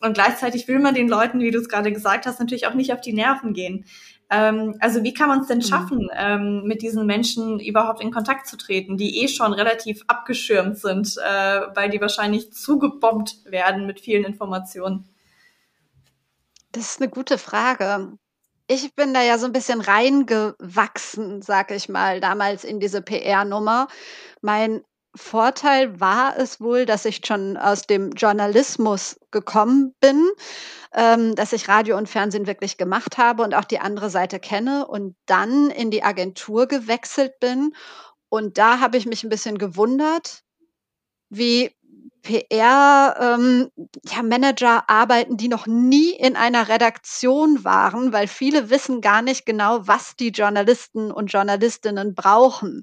Und 0.00 0.14
gleichzeitig 0.14 0.68
will 0.68 0.78
man 0.78 0.94
den 0.94 1.08
Leuten, 1.08 1.40
wie 1.40 1.50
du 1.50 1.58
es 1.58 1.68
gerade 1.68 1.92
gesagt 1.92 2.26
hast, 2.26 2.38
natürlich 2.40 2.66
auch 2.66 2.74
nicht 2.74 2.92
auf 2.92 3.00
die 3.00 3.12
Nerven 3.12 3.52
gehen. 3.52 3.84
Ähm, 4.30 4.76
also 4.80 5.02
wie 5.02 5.14
kann 5.14 5.28
man 5.28 5.40
es 5.40 5.46
denn 5.46 5.58
mhm. 5.58 5.62
schaffen, 5.62 5.98
mhm. 5.98 6.10
ähm, 6.14 6.62
mit 6.64 6.82
diesen 6.82 7.06
Menschen 7.06 7.60
überhaupt 7.60 8.00
in 8.00 8.10
Kontakt 8.10 8.46
zu 8.46 8.56
treten, 8.56 8.96
die 8.96 9.22
eh 9.22 9.28
schon 9.28 9.52
relativ 9.52 10.02
abgeschirmt 10.06 10.78
sind, 10.78 11.16
äh, 11.18 11.60
weil 11.74 11.88
die 11.90 12.00
wahrscheinlich 12.00 12.52
zugebombt 12.52 13.36
werden 13.44 13.86
mit 13.86 14.00
vielen 14.00 14.24
Informationen? 14.24 15.08
Das 16.72 16.90
ist 16.92 17.00
eine 17.00 17.10
gute 17.10 17.38
Frage. 17.38 18.18
Ich 18.70 18.94
bin 18.94 19.14
da 19.14 19.22
ja 19.22 19.38
so 19.38 19.46
ein 19.46 19.52
bisschen 19.52 19.80
reingewachsen, 19.80 21.40
sag 21.40 21.70
ich 21.70 21.88
mal, 21.88 22.20
damals 22.20 22.64
in 22.64 22.80
diese 22.80 23.00
PR-Nummer. 23.00 23.88
Mein 24.42 24.84
Vorteil 25.14 25.98
war 26.00 26.36
es 26.36 26.60
wohl, 26.60 26.84
dass 26.84 27.06
ich 27.06 27.22
schon 27.24 27.56
aus 27.56 27.86
dem 27.86 28.12
Journalismus 28.12 29.18
gekommen 29.30 29.94
bin, 30.00 30.28
ähm, 30.92 31.34
dass 31.34 31.54
ich 31.54 31.68
Radio 31.68 31.96
und 31.96 32.10
Fernsehen 32.10 32.46
wirklich 32.46 32.76
gemacht 32.76 33.16
habe 33.16 33.42
und 33.42 33.54
auch 33.54 33.64
die 33.64 33.80
andere 33.80 34.10
Seite 34.10 34.38
kenne 34.38 34.86
und 34.86 35.16
dann 35.24 35.70
in 35.70 35.90
die 35.90 36.02
Agentur 36.02 36.68
gewechselt 36.68 37.40
bin. 37.40 37.74
Und 38.28 38.58
da 38.58 38.80
habe 38.80 38.98
ich 38.98 39.06
mich 39.06 39.24
ein 39.24 39.30
bisschen 39.30 39.56
gewundert, 39.56 40.42
wie 41.30 41.74
PR-Manager 42.28 43.36
ähm, 43.36 43.70
ja, 44.60 44.84
arbeiten, 44.86 45.38
die 45.38 45.48
noch 45.48 45.66
nie 45.66 46.10
in 46.10 46.36
einer 46.36 46.68
Redaktion 46.68 47.64
waren, 47.64 48.12
weil 48.12 48.28
viele 48.28 48.68
wissen 48.68 49.00
gar 49.00 49.22
nicht 49.22 49.46
genau, 49.46 49.86
was 49.86 50.14
die 50.14 50.28
Journalisten 50.28 51.10
und 51.10 51.32
Journalistinnen 51.32 52.14
brauchen. 52.14 52.82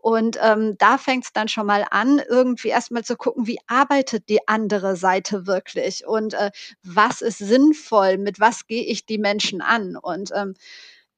Und 0.00 0.36
ähm, 0.42 0.74
da 0.78 0.98
fängt 0.98 1.26
es 1.26 1.32
dann 1.32 1.46
schon 1.46 1.66
mal 1.66 1.86
an, 1.92 2.20
irgendwie 2.28 2.68
erstmal 2.68 3.04
zu 3.04 3.16
gucken, 3.16 3.46
wie 3.46 3.60
arbeitet 3.68 4.28
die 4.28 4.48
andere 4.48 4.96
Seite 4.96 5.46
wirklich 5.46 6.04
und 6.04 6.34
äh, 6.34 6.50
was 6.82 7.22
ist 7.22 7.38
sinnvoll, 7.38 8.18
mit 8.18 8.40
was 8.40 8.66
gehe 8.66 8.82
ich 8.84 9.06
die 9.06 9.18
Menschen 9.18 9.62
an. 9.62 9.96
Und 9.96 10.32
ähm, 10.34 10.54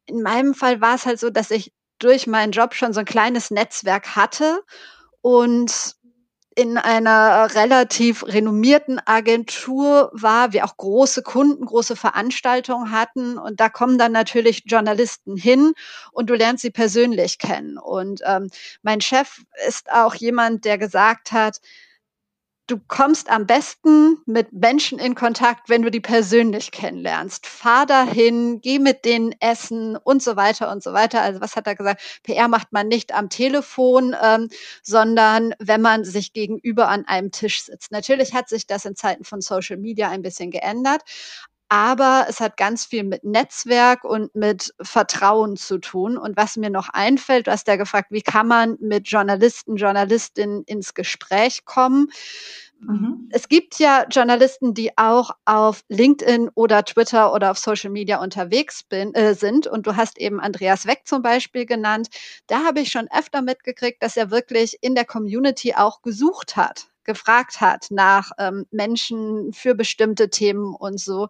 in 0.05 0.21
meinem 0.21 0.53
Fall 0.53 0.83
war 0.83 0.97
es 0.97 1.07
halt 1.07 1.19
so, 1.19 1.31
dass 1.31 1.51
ich 1.51 1.73
durch 1.99 2.27
meinen 2.27 2.53
Job 2.53 2.75
schon 2.75 2.93
so 2.93 3.01
ein 3.01 3.07
kleines 3.07 3.51
Netzwerk 3.51 4.17
hatte 4.17 4.61
und 5.23 5.97
in 6.57 6.79
einer 6.79 7.55
relativ 7.55 8.25
renommierten 8.27 9.01
Agentur 9.05 10.11
war, 10.13 10.53
wir 10.53 10.65
auch 10.65 10.77
große 10.77 11.23
Kunden, 11.23 11.65
große 11.65 11.97
Veranstaltungen 11.97 12.91
hatten. 12.91 13.39
Und 13.39 13.61
da 13.61 13.69
kommen 13.69 13.99
dann 13.99 14.13
natürlich 14.13 14.65
Journalisten 14.67 15.37
hin 15.37 15.73
und 16.13 16.31
du 16.31 16.35
lernst 16.35 16.63
sie 16.63 16.71
persönlich 16.71 17.39
kennen. 17.39 17.79
Und 17.79 18.21
ähm, 18.25 18.49
mein 18.83 19.01
Chef 19.01 19.43
ist 19.67 19.91
auch 19.91 20.15
jemand, 20.15 20.65
der 20.65 20.79
gesagt 20.79 21.33
hat, 21.33 21.61
du 22.67 22.79
kommst 22.89 23.31
am 23.31 23.47
besten 23.47 24.19
mit 24.27 24.53
Menschen 24.53 24.99
in 24.99 25.15
Kontakt, 25.15 25.69
wenn 25.69 25.83
du 25.83 25.91
die 25.91 26.01
persönlich 26.01 26.71
kennenlernst. 26.71 27.47
Fahr 27.47 27.85
dahin, 27.85 28.61
geh 28.61 28.79
mit 28.79 29.05
denen 29.05 29.35
essen 29.41 29.97
und 29.97 30.23
so 30.23 30.37
weiter 30.37 30.71
und 30.73 30.83
so 30.83 30.93
weiter. 30.93 31.21
Also 31.21 31.41
was 31.41 31.57
hat 31.57 31.67
er 31.67 31.75
gesagt? 31.75 32.21
PR 32.23 32.49
macht 32.49 32.73
man 32.73 32.89
nicht 32.89 33.13
am 33.15 33.29
Telefon, 33.29 34.17
ähm, 34.23 34.49
sondern 34.83 35.55
wenn 35.59 35.83
man 35.83 36.05
sich 36.05 36.33
gegenüber 36.33 36.89
an 36.89 37.05
einem 37.07 37.31
Tisch 37.31 37.65
sitzt. 37.65 37.93
Natürlich 37.93 38.33
hat 38.33 38.49
sich 38.49 38.67
das 38.67 38.85
in 38.87 38.97
Zeiten 38.97 39.25
von 39.25 39.41
Social 39.43 39.77
Media 39.77 40.09
ein 40.09 40.23
bisschen 40.23 40.51
geändert. 40.51 41.03
Aber 41.69 42.27
es 42.29 42.41
hat 42.41 42.57
ganz 42.57 42.85
viel 42.85 43.05
mit 43.05 43.25
Netzwerk 43.25 44.05
und 44.05 44.35
mit 44.35 44.73
Vertrauen 44.81 45.57
zu 45.57 45.79
tun. 45.79 46.17
Und 46.19 46.37
was 46.37 46.57
mir 46.57 46.71
noch 46.71 46.89
einfällt, 46.91 47.47
du 47.47 47.51
hast 47.53 47.67
ja 47.69 47.77
gefragt, 47.77 48.09
wie 48.11 48.23
kann 48.23 48.47
man 48.47 48.77
mit 48.81 49.09
Journalisten, 49.09 49.77
Journalistinnen 49.77 50.63
ins 50.65 50.95
Gespräch 50.95 51.65
kommen? 51.65 52.09
Mhm. 52.87 53.29
Es 53.31 53.49
gibt 53.49 53.79
ja 53.79 54.05
Journalisten, 54.11 54.75
die 54.75 54.97
auch 54.99 55.31
auf 55.45 55.85
LinkedIn 55.89 56.51
oder 56.55 56.85
Twitter 56.85 57.33
oder 57.33 57.51
auf 57.51 57.59
Social 57.59 57.91
Media 57.91 58.21
unterwegs 58.21 58.83
bin, 58.83 59.15
äh, 59.15 59.35
sind. 59.35 59.67
Und 59.67 59.87
du 59.87 59.97
hast 59.97 60.19
eben 60.19 60.41
Andreas 60.41 60.87
Weck 60.87 61.03
zum 61.07 61.23
Beispiel 61.23 61.65
genannt. 61.67 62.09
Da 62.47 62.65
habe 62.65 62.81
ich 62.81 62.91
schon 62.91 63.09
öfter 63.11 63.43
mitgekriegt, 63.43 64.03
dass 64.03 64.17
er 64.17 64.31
wirklich 64.31 64.79
in 64.83 64.95
der 64.95 65.05
Community 65.07 65.75
auch 65.75 66.03
gesucht 66.03 66.57
hat, 66.57 66.89
gefragt 67.05 67.61
hat 67.61 67.87
nach 67.91 68.33
ähm, 68.39 68.67
Menschen 68.71 69.53
für 69.53 69.75
bestimmte 69.75 70.29
Themen 70.29 70.75
und 70.75 71.01
so. 71.01 71.29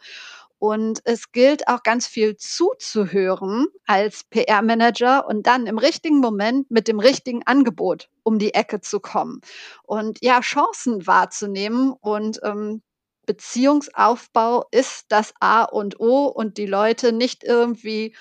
Und 0.66 1.02
es 1.04 1.30
gilt 1.30 1.68
auch 1.68 1.82
ganz 1.82 2.06
viel 2.06 2.38
zuzuhören 2.38 3.66
als 3.84 4.24
PR-Manager 4.24 5.26
und 5.28 5.46
dann 5.46 5.66
im 5.66 5.76
richtigen 5.76 6.20
Moment 6.20 6.70
mit 6.70 6.88
dem 6.88 7.00
richtigen 7.00 7.46
Angebot 7.46 8.08
um 8.22 8.38
die 8.38 8.54
Ecke 8.54 8.80
zu 8.80 8.98
kommen. 8.98 9.42
Und 9.82 10.20
ja, 10.22 10.40
Chancen 10.40 11.06
wahrzunehmen 11.06 11.92
und 12.00 12.40
ähm, 12.42 12.80
Beziehungsaufbau 13.26 14.64
ist 14.70 15.04
das 15.10 15.34
A 15.38 15.64
und 15.64 16.00
O 16.00 16.28
und 16.28 16.56
die 16.56 16.64
Leute 16.64 17.12
nicht 17.12 17.44
irgendwie 17.44 18.16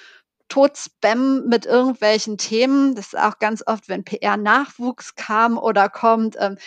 tot 0.54 0.78
spammen 0.78 1.50
mit 1.50 1.66
irgendwelchen 1.66 2.38
Themen. 2.38 2.94
Das 2.94 3.08
ist 3.08 3.18
auch 3.18 3.40
ganz 3.40 3.64
oft, 3.66 3.90
wenn 3.90 4.04
PR-Nachwuchs 4.04 5.16
kam 5.16 5.58
oder 5.58 5.90
kommt. 5.90 6.36
Ähm, 6.40 6.58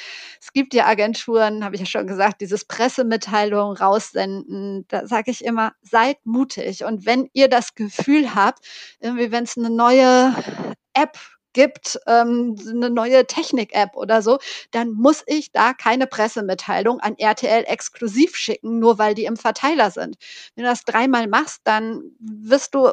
es 0.41 0.53
gibt 0.53 0.75
ja 0.75 0.87
Agenturen, 0.87 1.65
habe 1.65 1.77
ich 1.77 1.83
ja 1.83 1.87
schon 1.87 2.09
gesagt, 2.09 2.41
dieses 2.41 2.65
Pressemitteilungen 2.65 3.77
raussenden. 3.77 4.87
Da 4.89 5.07
sage 5.07 5.31
ich 5.31 5.45
immer, 5.45 5.73
seid 5.83 6.17
mutig. 6.25 6.83
Und 6.85 7.07
wenn 7.07 7.31
ihr 7.33 7.49
das 7.49 7.77
Gefühl 7.77 8.35
habt, 8.35 8.67
irgendwie, 8.99 9.31
wenn 9.31 9.45
es 9.45 9.57
eine 9.57 9.71
neue 9.71 10.35
App 10.93 11.17
gibt, 11.53 12.01
ähm, 12.09 12.57
eine 12.69 12.91
neue 12.91 13.25
Technik-App 13.25 13.95
oder 13.95 14.21
so, 14.21 14.41
dann 14.73 14.91
muss 14.91 15.23
ich 15.27 15.53
da 15.53 15.75
keine 15.75 16.09
Pressemitteilung 16.09 16.99
an 16.99 17.17
RTL 17.19 17.65
exklusiv 17.69 18.35
schicken, 18.35 18.81
nur 18.81 18.99
weil 18.99 19.15
die 19.15 19.27
im 19.27 19.37
Verteiler 19.37 19.93
sind. 19.93 20.17
Wenn 20.57 20.65
du 20.65 20.71
das 20.71 20.85
dreimal 20.85 21.29
machst, 21.29 21.61
dann 21.63 22.03
wirst 22.19 22.75
du 22.75 22.91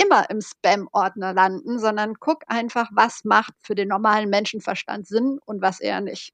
immer 0.00 0.30
im 0.30 0.40
Spam-Ordner 0.40 1.34
landen, 1.34 1.78
sondern 1.78 2.14
guck 2.20 2.44
einfach, 2.46 2.88
was 2.92 3.24
macht 3.24 3.52
für 3.60 3.74
den 3.74 3.88
normalen 3.88 4.30
Menschenverstand 4.30 5.06
Sinn 5.06 5.38
und 5.44 5.60
was 5.60 5.80
eher 5.80 6.00
nicht. 6.00 6.32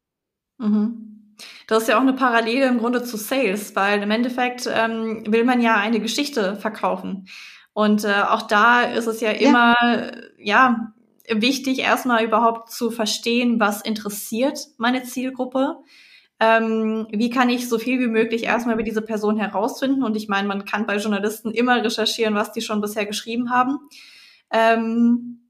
Mhm. 0.59 1.21
Das 1.67 1.83
ist 1.83 1.89
ja 1.89 1.97
auch 1.97 2.03
eine 2.03 2.13
Parallele 2.13 2.67
im 2.67 2.79
Grunde 2.79 3.03
zu 3.03 3.17
Sales, 3.17 3.75
weil 3.75 4.03
im 4.03 4.11
Endeffekt 4.11 4.69
ähm, 4.73 5.25
will 5.27 5.45
man 5.45 5.61
ja 5.61 5.77
eine 5.77 5.99
Geschichte 5.99 6.57
verkaufen. 6.57 7.27
Und 7.73 8.05
äh, 8.05 8.23
auch 8.29 8.43
da 8.43 8.83
ist 8.83 9.09
es 9.09 9.21
ja 9.21 9.31
immer, 9.31 9.75
ja, 9.83 10.13
ja 10.39 10.93
wichtig, 11.29 11.81
erstmal 11.81 12.25
überhaupt 12.25 12.71
zu 12.71 12.91
verstehen, 12.91 13.59
was 13.59 13.81
interessiert 13.81 14.59
meine 14.77 15.03
Zielgruppe 15.03 15.79
ähm, 16.41 17.07
wie 17.11 17.31
kann 17.31 17.49
ich 17.49 17.69
so 17.69 17.79
viel 17.79 18.01
wie 18.01 18.09
möglich 18.09 18.45
erstmal 18.45 18.75
über 18.75 18.83
diese 18.83 19.03
Person 19.03 19.37
herausfinden? 19.37 20.03
Und 20.03 20.17
ich 20.17 20.29
meine, 20.29 20.49
man 20.49 20.65
kann 20.65 20.87
bei 20.87 20.97
Journalisten 20.97 21.51
immer 21.53 21.83
recherchieren, 21.83 22.35
was 22.35 22.53
die 22.53 22.61
schon 22.61 22.81
bisher 22.81 23.07
geschrieben 23.07 23.51
haben. 23.51 23.79
Ähm, 24.51 25.41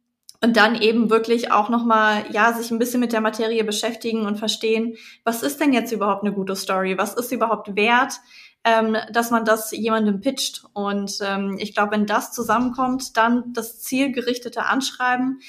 und 0.44 0.58
dann 0.58 0.74
eben 0.80 1.08
wirklich 1.08 1.52
auch 1.52 1.70
nochmal, 1.70 2.26
ja, 2.30 2.52
sich 2.52 2.70
ein 2.70 2.78
bisschen 2.78 3.00
mit 3.00 3.12
der 3.14 3.22
Materie 3.22 3.64
beschäftigen 3.64 4.26
und 4.26 4.36
verstehen, 4.38 4.96
was 5.24 5.42
ist 5.42 5.58
denn 5.58 5.72
jetzt 5.72 5.90
überhaupt 5.90 6.22
eine 6.22 6.34
gute 6.34 6.54
Story? 6.54 6.98
Was 6.98 7.14
ist 7.14 7.32
überhaupt 7.32 7.74
wert, 7.76 8.20
ähm, 8.62 8.94
dass 9.10 9.30
man 9.30 9.46
das 9.46 9.70
jemandem 9.70 10.20
pitcht? 10.20 10.66
Und 10.74 11.18
ähm, 11.22 11.56
ich 11.58 11.74
glaube, 11.74 11.92
wenn 11.92 12.04
das 12.04 12.32
zusammenkommt, 12.32 13.16
dann 13.16 13.54
das 13.54 13.80
zielgerichtete 13.80 14.66
Anschreiben, 14.66 15.40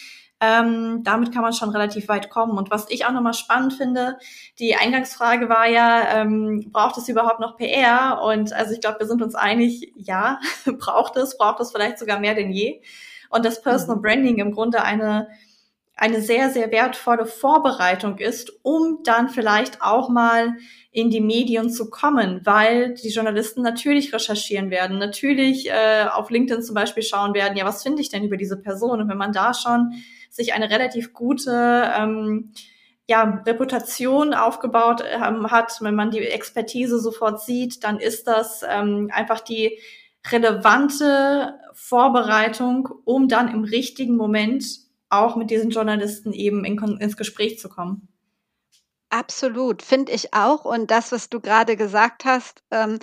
ähm, 0.42 1.04
damit 1.04 1.34
kann 1.34 1.42
man 1.42 1.54
schon 1.54 1.70
relativ 1.70 2.08
weit 2.08 2.30
kommen. 2.30 2.58
Und 2.58 2.70
was 2.70 2.90
ich 2.90 3.06
auch 3.06 3.12
nochmal 3.12 3.34
spannend 3.34 3.74
finde, 3.74 4.18
die 4.60 4.76
Eingangsfrage 4.76 5.48
war 5.50 5.68
ja, 5.68 6.22
ähm, 6.22 6.70
braucht 6.72 6.98
es 6.98 7.08
überhaupt 7.08 7.40
noch 7.40 7.58
PR? 7.58 8.22
Und 8.22 8.52
also 8.54 8.74
ich 8.74 8.82
glaube, 8.82 9.00
wir 9.00 9.08
sind 9.08 9.22
uns 9.22 9.36
einig, 9.36 9.94
ja, 9.96 10.40
braucht 10.80 11.16
es, 11.16 11.38
braucht 11.38 11.60
es 11.62 11.72
vielleicht 11.72 12.00
sogar 12.00 12.20
mehr 12.20 12.36
denn 12.36 12.52
je. 12.52 12.82
Und 13.30 13.46
das 13.46 13.62
Personal 13.62 13.98
mhm. 13.98 14.02
Branding 14.02 14.38
im 14.40 14.52
Grunde 14.52 14.84
eine 14.84 15.28
eine 15.98 16.22
sehr, 16.22 16.50
sehr 16.50 16.72
wertvolle 16.72 17.26
Vorbereitung 17.26 18.18
ist, 18.18 18.52
um 18.64 19.00
dann 19.04 19.30
vielleicht 19.30 19.82
auch 19.82 20.10
mal 20.10 20.56
in 20.92 21.10
die 21.10 21.22
Medien 21.22 21.70
zu 21.70 21.90
kommen, 21.90 22.42
weil 22.44 22.96
die 22.96 23.10
Journalisten 23.10 23.62
natürlich 23.62 24.14
recherchieren 24.14 24.70
werden, 24.72 24.98
natürlich 24.98 25.70
äh, 25.70 26.06
auf 26.12 26.30
LinkedIn 26.30 26.64
zum 26.64 26.76
Beispiel 26.76 27.04
schauen 27.04 27.34
werden, 27.34 27.58
ja, 27.58 27.66
was 27.66 27.84
finde 27.84 28.02
ich 28.02 28.10
denn 28.10 28.24
über 28.24 28.38
diese 28.38 28.58
Person? 28.58 29.02
Und 29.02 29.10
wenn 29.10 29.18
man 29.18 29.32
da 29.32 29.54
schon 29.54 29.94
sich 30.36 30.54
eine 30.54 30.70
relativ 30.70 31.14
gute 31.14 31.92
ähm, 31.98 32.52
ja, 33.08 33.42
Reputation 33.46 34.34
aufgebaut 34.34 35.04
ähm, 35.08 35.50
hat, 35.52 35.78
wenn 35.82 35.96
man 35.96 36.12
die 36.12 36.20
Expertise 36.20 37.00
sofort 37.00 37.42
sieht, 37.42 37.84
dann 37.84 38.00
ist 38.00 38.28
das 38.28 38.64
ähm, 38.68 39.10
einfach 39.14 39.40
die 39.40 39.80
relevante 40.30 41.60
Vorbereitung, 41.74 42.90
um 43.06 43.28
dann 43.28 43.48
im 43.48 43.64
richtigen 43.64 44.18
Moment 44.18 44.66
auch 45.10 45.36
mit 45.36 45.52
diesen 45.52 45.70
Journalisten 45.70 46.34
eben 46.34 46.66
in, 46.66 46.78
ins 47.00 47.16
Gespräch 47.16 47.60
zu 47.60 47.70
kommen. 47.70 48.08
Absolut, 49.10 49.84
finde 49.84 50.12
ich 50.12 50.34
auch. 50.34 50.66
Und 50.66 50.90
das, 50.90 51.12
was 51.12 51.30
du 51.30 51.40
gerade 51.40 51.78
gesagt 51.78 52.26
hast, 52.26 52.64
ähm, 52.72 53.00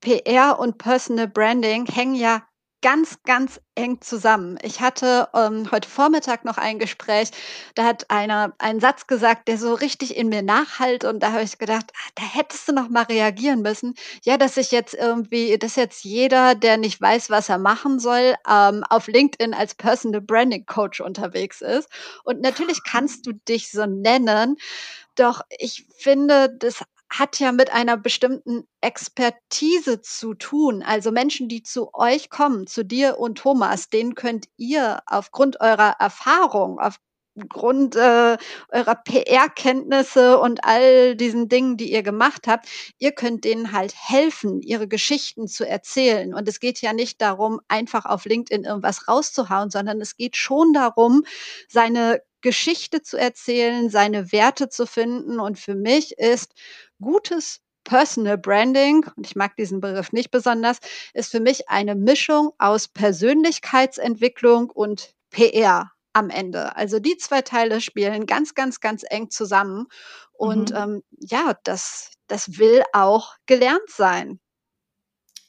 PR 0.00 0.58
und 0.58 0.78
Personal 0.78 1.28
Branding 1.28 1.86
hängen 1.86 2.14
ja 2.14 2.42
ganz, 2.84 3.16
ganz 3.24 3.60
eng 3.76 4.02
zusammen. 4.02 4.58
Ich 4.62 4.82
hatte 4.82 5.28
ähm, 5.32 5.70
heute 5.72 5.88
Vormittag 5.88 6.44
noch 6.44 6.58
ein 6.58 6.78
Gespräch, 6.78 7.30
da 7.74 7.84
hat 7.84 8.10
einer 8.10 8.52
einen 8.58 8.78
Satz 8.78 9.06
gesagt, 9.06 9.48
der 9.48 9.56
so 9.56 9.72
richtig 9.72 10.14
in 10.14 10.28
mir 10.28 10.42
nachhalt 10.42 11.04
und 11.04 11.22
da 11.22 11.32
habe 11.32 11.44
ich 11.44 11.56
gedacht, 11.56 11.86
ah, 11.94 12.10
da 12.14 12.22
hättest 12.22 12.68
du 12.68 12.74
noch 12.74 12.90
mal 12.90 13.04
reagieren 13.04 13.62
müssen. 13.62 13.94
Ja, 14.24 14.36
dass 14.36 14.58
ich 14.58 14.70
jetzt 14.70 14.92
irgendwie, 14.92 15.56
dass 15.56 15.76
jetzt 15.76 16.04
jeder, 16.04 16.54
der 16.54 16.76
nicht 16.76 17.00
weiß, 17.00 17.30
was 17.30 17.48
er 17.48 17.56
machen 17.56 17.98
soll, 17.98 18.34
ähm, 18.46 18.84
auf 18.90 19.06
LinkedIn 19.08 19.54
als 19.54 19.74
Personal 19.74 20.20
Branding 20.20 20.66
Coach 20.66 21.00
unterwegs 21.00 21.62
ist. 21.62 21.88
Und 22.24 22.42
natürlich 22.42 22.84
kannst 22.84 23.26
du 23.26 23.32
dich 23.32 23.70
so 23.70 23.86
nennen, 23.86 24.56
doch 25.14 25.40
ich 25.58 25.86
finde, 25.96 26.50
das 26.58 26.82
hat 27.18 27.38
ja 27.38 27.52
mit 27.52 27.72
einer 27.72 27.96
bestimmten 27.96 28.64
Expertise 28.80 30.00
zu 30.00 30.34
tun. 30.34 30.82
Also 30.82 31.12
Menschen, 31.12 31.48
die 31.48 31.62
zu 31.62 31.94
euch 31.94 32.28
kommen, 32.30 32.66
zu 32.66 32.84
dir 32.84 33.18
und 33.18 33.38
Thomas, 33.38 33.88
denen 33.88 34.14
könnt 34.14 34.46
ihr 34.56 35.00
aufgrund 35.06 35.60
eurer 35.60 35.96
Erfahrung, 36.00 36.80
aufgrund 36.80 37.94
äh, 37.94 38.36
eurer 38.68 38.94
PR-Kenntnisse 38.96 40.38
und 40.38 40.64
all 40.64 41.14
diesen 41.14 41.48
Dingen, 41.48 41.76
die 41.76 41.92
ihr 41.92 42.02
gemacht 42.02 42.46
habt, 42.48 42.68
ihr 42.98 43.12
könnt 43.12 43.44
denen 43.44 43.72
halt 43.72 43.94
helfen, 43.96 44.60
ihre 44.60 44.88
Geschichten 44.88 45.46
zu 45.46 45.66
erzählen. 45.66 46.34
Und 46.34 46.48
es 46.48 46.58
geht 46.58 46.80
ja 46.80 46.92
nicht 46.92 47.20
darum, 47.20 47.60
einfach 47.68 48.06
auf 48.06 48.24
LinkedIn 48.24 48.64
irgendwas 48.64 49.06
rauszuhauen, 49.08 49.70
sondern 49.70 50.00
es 50.00 50.16
geht 50.16 50.36
schon 50.36 50.72
darum, 50.72 51.24
seine 51.68 52.20
Geschichte 52.44 53.02
zu 53.02 53.16
erzählen, 53.16 53.88
seine 53.88 54.30
Werte 54.30 54.68
zu 54.68 54.86
finden. 54.86 55.40
Und 55.40 55.58
für 55.58 55.74
mich 55.74 56.18
ist 56.18 56.52
gutes 57.04 57.60
Personal 57.84 58.38
Branding, 58.38 59.06
und 59.16 59.26
ich 59.26 59.36
mag 59.36 59.56
diesen 59.56 59.80
Begriff 59.80 60.12
nicht 60.12 60.30
besonders, 60.30 60.78
ist 61.12 61.30
für 61.30 61.40
mich 61.40 61.68
eine 61.68 61.94
Mischung 61.94 62.52
aus 62.58 62.88
Persönlichkeitsentwicklung 62.88 64.70
und 64.70 65.14
PR 65.30 65.92
am 66.14 66.30
Ende. 66.30 66.74
Also 66.76 66.98
die 66.98 67.16
zwei 67.18 67.42
Teile 67.42 67.80
spielen 67.80 68.24
ganz, 68.26 68.54
ganz, 68.54 68.80
ganz 68.80 69.04
eng 69.08 69.30
zusammen. 69.30 69.86
Und 70.32 70.70
mhm. 70.70 70.76
ähm, 70.76 71.02
ja, 71.18 71.54
das, 71.64 72.12
das 72.26 72.58
will 72.58 72.82
auch 72.92 73.34
gelernt 73.46 73.88
sein. 73.88 74.40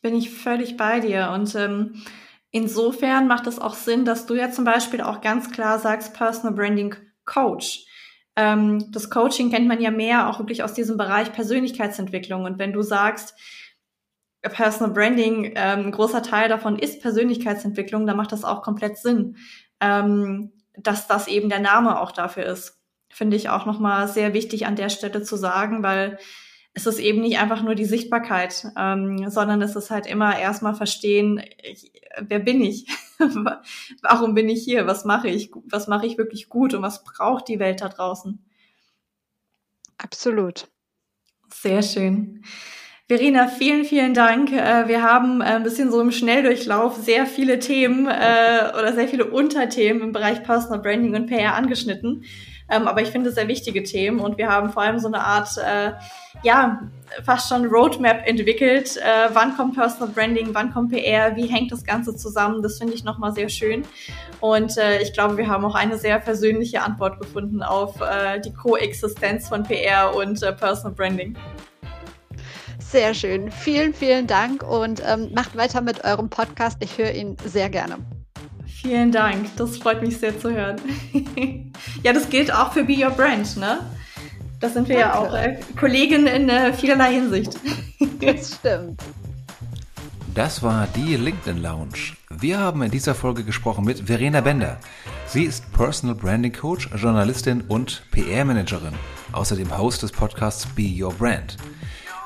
Bin 0.02 0.16
ich 0.16 0.32
völlig 0.32 0.76
bei 0.76 1.00
dir. 1.00 1.32
Und 1.34 1.56
ähm, 1.56 2.04
insofern 2.52 3.28
macht 3.28 3.48
es 3.48 3.60
auch 3.60 3.76
Sinn, 3.76 4.06
dass 4.06 4.26
du 4.26 4.34
ja 4.34 4.52
zum 4.52 4.66
Beispiel 4.66 5.02
auch 5.02 5.22
ganz 5.22 5.52
klar 5.52 5.80
sagst, 5.80 6.14
Personal 6.14 6.54
Branding 6.54 6.96
Coach. 7.26 7.86
Ähm, 8.36 8.92
das 8.92 9.10
Coaching 9.10 9.52
kennt 9.52 9.68
man 9.68 9.82
ja 9.82 9.92
mehr 9.92 10.30
auch 10.30 10.40
wirklich 10.40 10.64
aus 10.64 10.74
diesem 10.74 10.98
Bereich 10.98 11.32
Persönlichkeitsentwicklung. 11.32 12.44
Und 12.44 12.60
wenn 12.60 12.74
du 12.74 12.82
sagst, 12.82 13.36
Personal 14.42 14.94
Branding, 14.94 15.54
ähm, 15.56 15.88
ein 15.88 15.92
großer 15.92 16.22
Teil 16.22 16.50
davon 16.50 16.78
ist 16.78 17.02
Persönlichkeitsentwicklung, 17.02 18.06
dann 18.06 18.18
macht 18.18 18.32
das 18.32 18.44
auch 18.44 18.62
komplett 18.62 18.98
Sinn, 18.98 19.38
ähm, 19.80 20.52
dass 20.78 21.08
das 21.08 21.28
eben 21.28 21.50
der 21.50 21.60
Name 21.60 22.00
auch 22.00 22.12
dafür 22.12 22.46
ist. 22.46 22.80
Finde 23.10 23.38
ich 23.38 23.50
auch 23.50 23.66
nochmal 23.66 24.08
sehr 24.08 24.34
wichtig 24.34 24.68
an 24.68 24.76
der 24.76 24.90
Stelle 24.90 25.24
zu 25.24 25.38
sagen, 25.38 25.84
weil 25.84 26.20
es 26.76 26.86
ist 26.86 27.00
eben 27.00 27.22
nicht 27.22 27.40
einfach 27.40 27.64
nur 27.64 27.74
die 27.74 27.86
Sichtbarkeit, 27.86 28.68
ähm, 28.78 29.30
sondern 29.30 29.62
es 29.62 29.78
ist 29.78 29.92
halt 29.92 30.06
immer 30.06 30.38
erstmal 30.38 30.76
verstehen, 30.76 31.42
ich, 31.64 31.94
wer 32.20 32.40
bin 32.40 32.62
ich? 32.62 32.86
Warum 34.02 34.34
bin 34.34 34.50
ich 34.50 34.64
hier? 34.64 34.86
Was 34.86 35.06
mache 35.06 35.30
ich? 35.30 35.52
Was 35.66 35.88
mache 35.88 36.06
ich 36.06 36.18
wirklich 36.18 36.50
gut 36.50 36.74
und 36.74 36.82
was 36.82 37.06
braucht 37.06 37.48
die 37.48 37.60
Welt 37.60 37.80
da 37.80 37.88
draußen? 37.88 38.46
Absolut. 39.98 40.68
Sehr 41.50 41.82
schön. 41.82 42.44
Verena, 43.08 43.48
vielen, 43.48 43.86
vielen 43.86 44.14
Dank. 44.14 44.52
Äh, 44.52 44.90
wir 44.90 45.02
haben 45.02 45.40
äh, 45.40 45.46
ein 45.46 45.64
bisschen 45.64 45.92
so 45.92 46.02
im 46.02 46.12
Schnelldurchlauf 46.12 46.98
sehr 46.98 47.26
viele 47.26 47.60
Themen 47.60 48.08
äh, 48.08 48.72
oder 48.78 48.94
sehr 48.94 49.08
viele 49.08 49.26
Unterthemen 49.26 50.02
im 50.02 50.12
Bereich 50.12 50.44
Personal 50.44 50.80
Branding 50.80 51.16
und 51.16 51.28
PR 51.28 51.54
angeschnitten. 51.54 52.26
Ähm, 52.70 52.88
aber 52.88 53.02
ich 53.02 53.10
finde 53.10 53.32
sehr 53.32 53.48
wichtige 53.48 53.84
Themen 53.84 54.20
und 54.20 54.38
wir 54.38 54.50
haben 54.50 54.72
vor 54.72 54.82
allem 54.82 55.00
so 55.00 55.08
eine 55.08 55.20
Art, 55.20 55.50
äh, 55.58 55.92
ja, 56.44 56.82
fast 57.24 57.48
schon 57.48 57.66
Roadmap 57.68 58.28
entwickelt. 58.28 58.98
Äh, 58.98 59.30
wann 59.34 59.56
kommt 59.56 59.76
Personal 59.76 60.10
Branding, 60.10 60.50
wann 60.54 60.74
kommt 60.74 60.92
PR, 60.92 61.36
wie 61.36 61.46
hängt 61.46 61.72
das 61.72 61.84
Ganze 61.84 62.16
zusammen? 62.16 62.64
Das 62.64 62.80
finde 62.80 62.94
ich 62.94 63.04
nochmal 63.04 63.34
sehr 63.34 63.50
schön. 63.50 63.84
Und 64.40 64.78
äh, 64.78 65.02
ich 65.02 65.14
glaube, 65.14 65.38
wir 65.38 65.48
haben 65.48 65.64
auch 65.64 65.76
eine 65.76 65.98
sehr 65.98 66.20
persönliche 66.20 66.82
Antwort 66.82 67.20
gefunden 67.20 67.62
auf 67.62 68.02
äh, 68.02 68.40
die 68.40 68.54
Koexistenz 68.54 69.48
von 69.48 69.64
PR 69.64 70.16
und 70.16 70.42
äh, 70.42 70.52
Personal 70.52 70.94
Branding. 70.94 71.38
Sehr 72.80 73.14
schön. 73.14 73.52
Vielen, 73.52 73.94
vielen 73.94 74.26
Dank 74.26 74.64
und 74.64 75.04
ähm, 75.06 75.32
macht 75.36 75.56
weiter 75.56 75.82
mit 75.82 76.04
eurem 76.04 76.30
Podcast. 76.30 76.78
Ich 76.82 76.98
höre 76.98 77.12
ihn 77.12 77.36
sehr 77.46 77.70
gerne. 77.70 77.98
Vielen 78.86 79.12
Dank, 79.12 79.48
das 79.58 79.78
freut 79.78 80.04
mich 80.04 80.20
sehr 80.20 80.40
zu 80.40 80.52
hören. 80.52 80.76
ja, 82.04 82.14
das 82.14 82.30
gilt 82.30 82.54
auch 82.54 82.72
für 82.72 82.84
Be 82.84 82.94
Your 83.04 83.10
Brand, 83.10 83.58
ne? 83.58 83.80
Das 84.60 84.76
sind 84.76 84.88
wir 84.88 85.00
Danke. 85.00 85.10
ja 85.10 85.20
auch 85.20 85.34
äh, 85.34 85.58
Kolleginnen 85.76 86.28
in 86.28 86.50
äh, 86.50 86.72
vielerlei 86.72 87.14
Hinsicht. 87.14 87.58
das 88.22 88.58
stimmt. 88.60 89.02
Das 90.36 90.62
war 90.62 90.88
die 90.96 91.16
LinkedIn 91.16 91.64
Lounge. 91.64 92.14
Wir 92.30 92.60
haben 92.60 92.84
in 92.84 92.92
dieser 92.92 93.16
Folge 93.16 93.44
gesprochen 93.44 93.86
mit 93.86 94.02
Verena 94.02 94.42
Bender. 94.42 94.78
Sie 95.26 95.46
ist 95.46 95.74
Personal 95.74 96.16
Branding 96.16 96.54
Coach, 96.54 96.88
Journalistin 96.96 97.62
und 97.62 98.04
PR-Managerin, 98.12 98.94
außerdem 99.32 99.76
Host 99.76 100.04
des 100.04 100.12
Podcasts 100.12 100.68
Be 100.76 100.94
Your 100.96 101.12
Brand. 101.12 101.58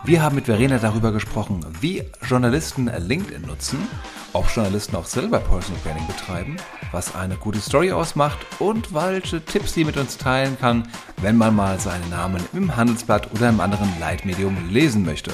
Wir 0.05 0.21
haben 0.21 0.35
mit 0.35 0.45
Verena 0.45 0.77
darüber 0.77 1.11
gesprochen, 1.11 1.65
wie 1.81 2.03
Journalisten 2.25 2.87
LinkedIn 2.87 3.41
nutzen, 3.41 3.85
ob 4.31 4.49
Journalisten 4.49 4.95
auch 4.95 5.05
selber 5.05 5.39
Personal 5.39 5.81
Branding 5.83 6.07
betreiben, 6.07 6.55
was 6.93 7.15
eine 7.15 7.35
gute 7.35 7.59
Story 7.59 7.91
ausmacht 7.91 8.39
und 8.59 8.93
welche 8.93 9.43
Tipps 9.43 9.73
sie 9.73 9.83
mit 9.83 9.97
uns 9.97 10.17
teilen 10.17 10.57
kann, 10.57 10.87
wenn 11.17 11.35
man 11.35 11.53
mal 11.53 11.79
seinen 11.79 12.09
Namen 12.09 12.41
im 12.53 12.75
Handelsblatt 12.75 13.29
oder 13.33 13.49
im 13.49 13.59
anderen 13.59 13.89
Leitmedium 13.99 14.69
lesen 14.69 15.03
möchte. 15.03 15.31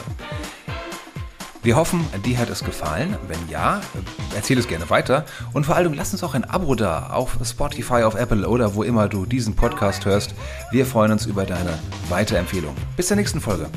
Wir 1.62 1.76
hoffen, 1.76 2.06
dir 2.24 2.38
hat 2.38 2.50
es 2.50 2.64
gefallen. 2.64 3.16
Wenn 3.28 3.50
ja, 3.50 3.82
erzähl 4.36 4.60
es 4.60 4.68
gerne 4.68 4.88
weiter. 4.92 5.26
Und 5.54 5.66
vor 5.66 5.76
allem 5.76 5.94
lass 5.94 6.12
uns 6.12 6.24
auch 6.24 6.36
ein 6.36 6.44
Abo 6.44 6.76
da 6.76 7.10
auf 7.10 7.38
Spotify, 7.44 8.04
auf 8.04 8.14
Apple 8.14 8.48
oder 8.48 8.76
wo 8.76 8.84
immer 8.84 9.08
du 9.08 9.26
diesen 9.26 9.56
Podcast 9.56 10.06
hörst. 10.06 10.36
Wir 10.72 10.86
freuen 10.86 11.12
uns 11.12 11.26
über 11.26 11.44
deine 11.44 11.80
Weiterempfehlung. 12.10 12.76
Bis 12.96 13.08
zur 13.08 13.18
nächsten 13.18 13.42
Folge. 13.42 13.68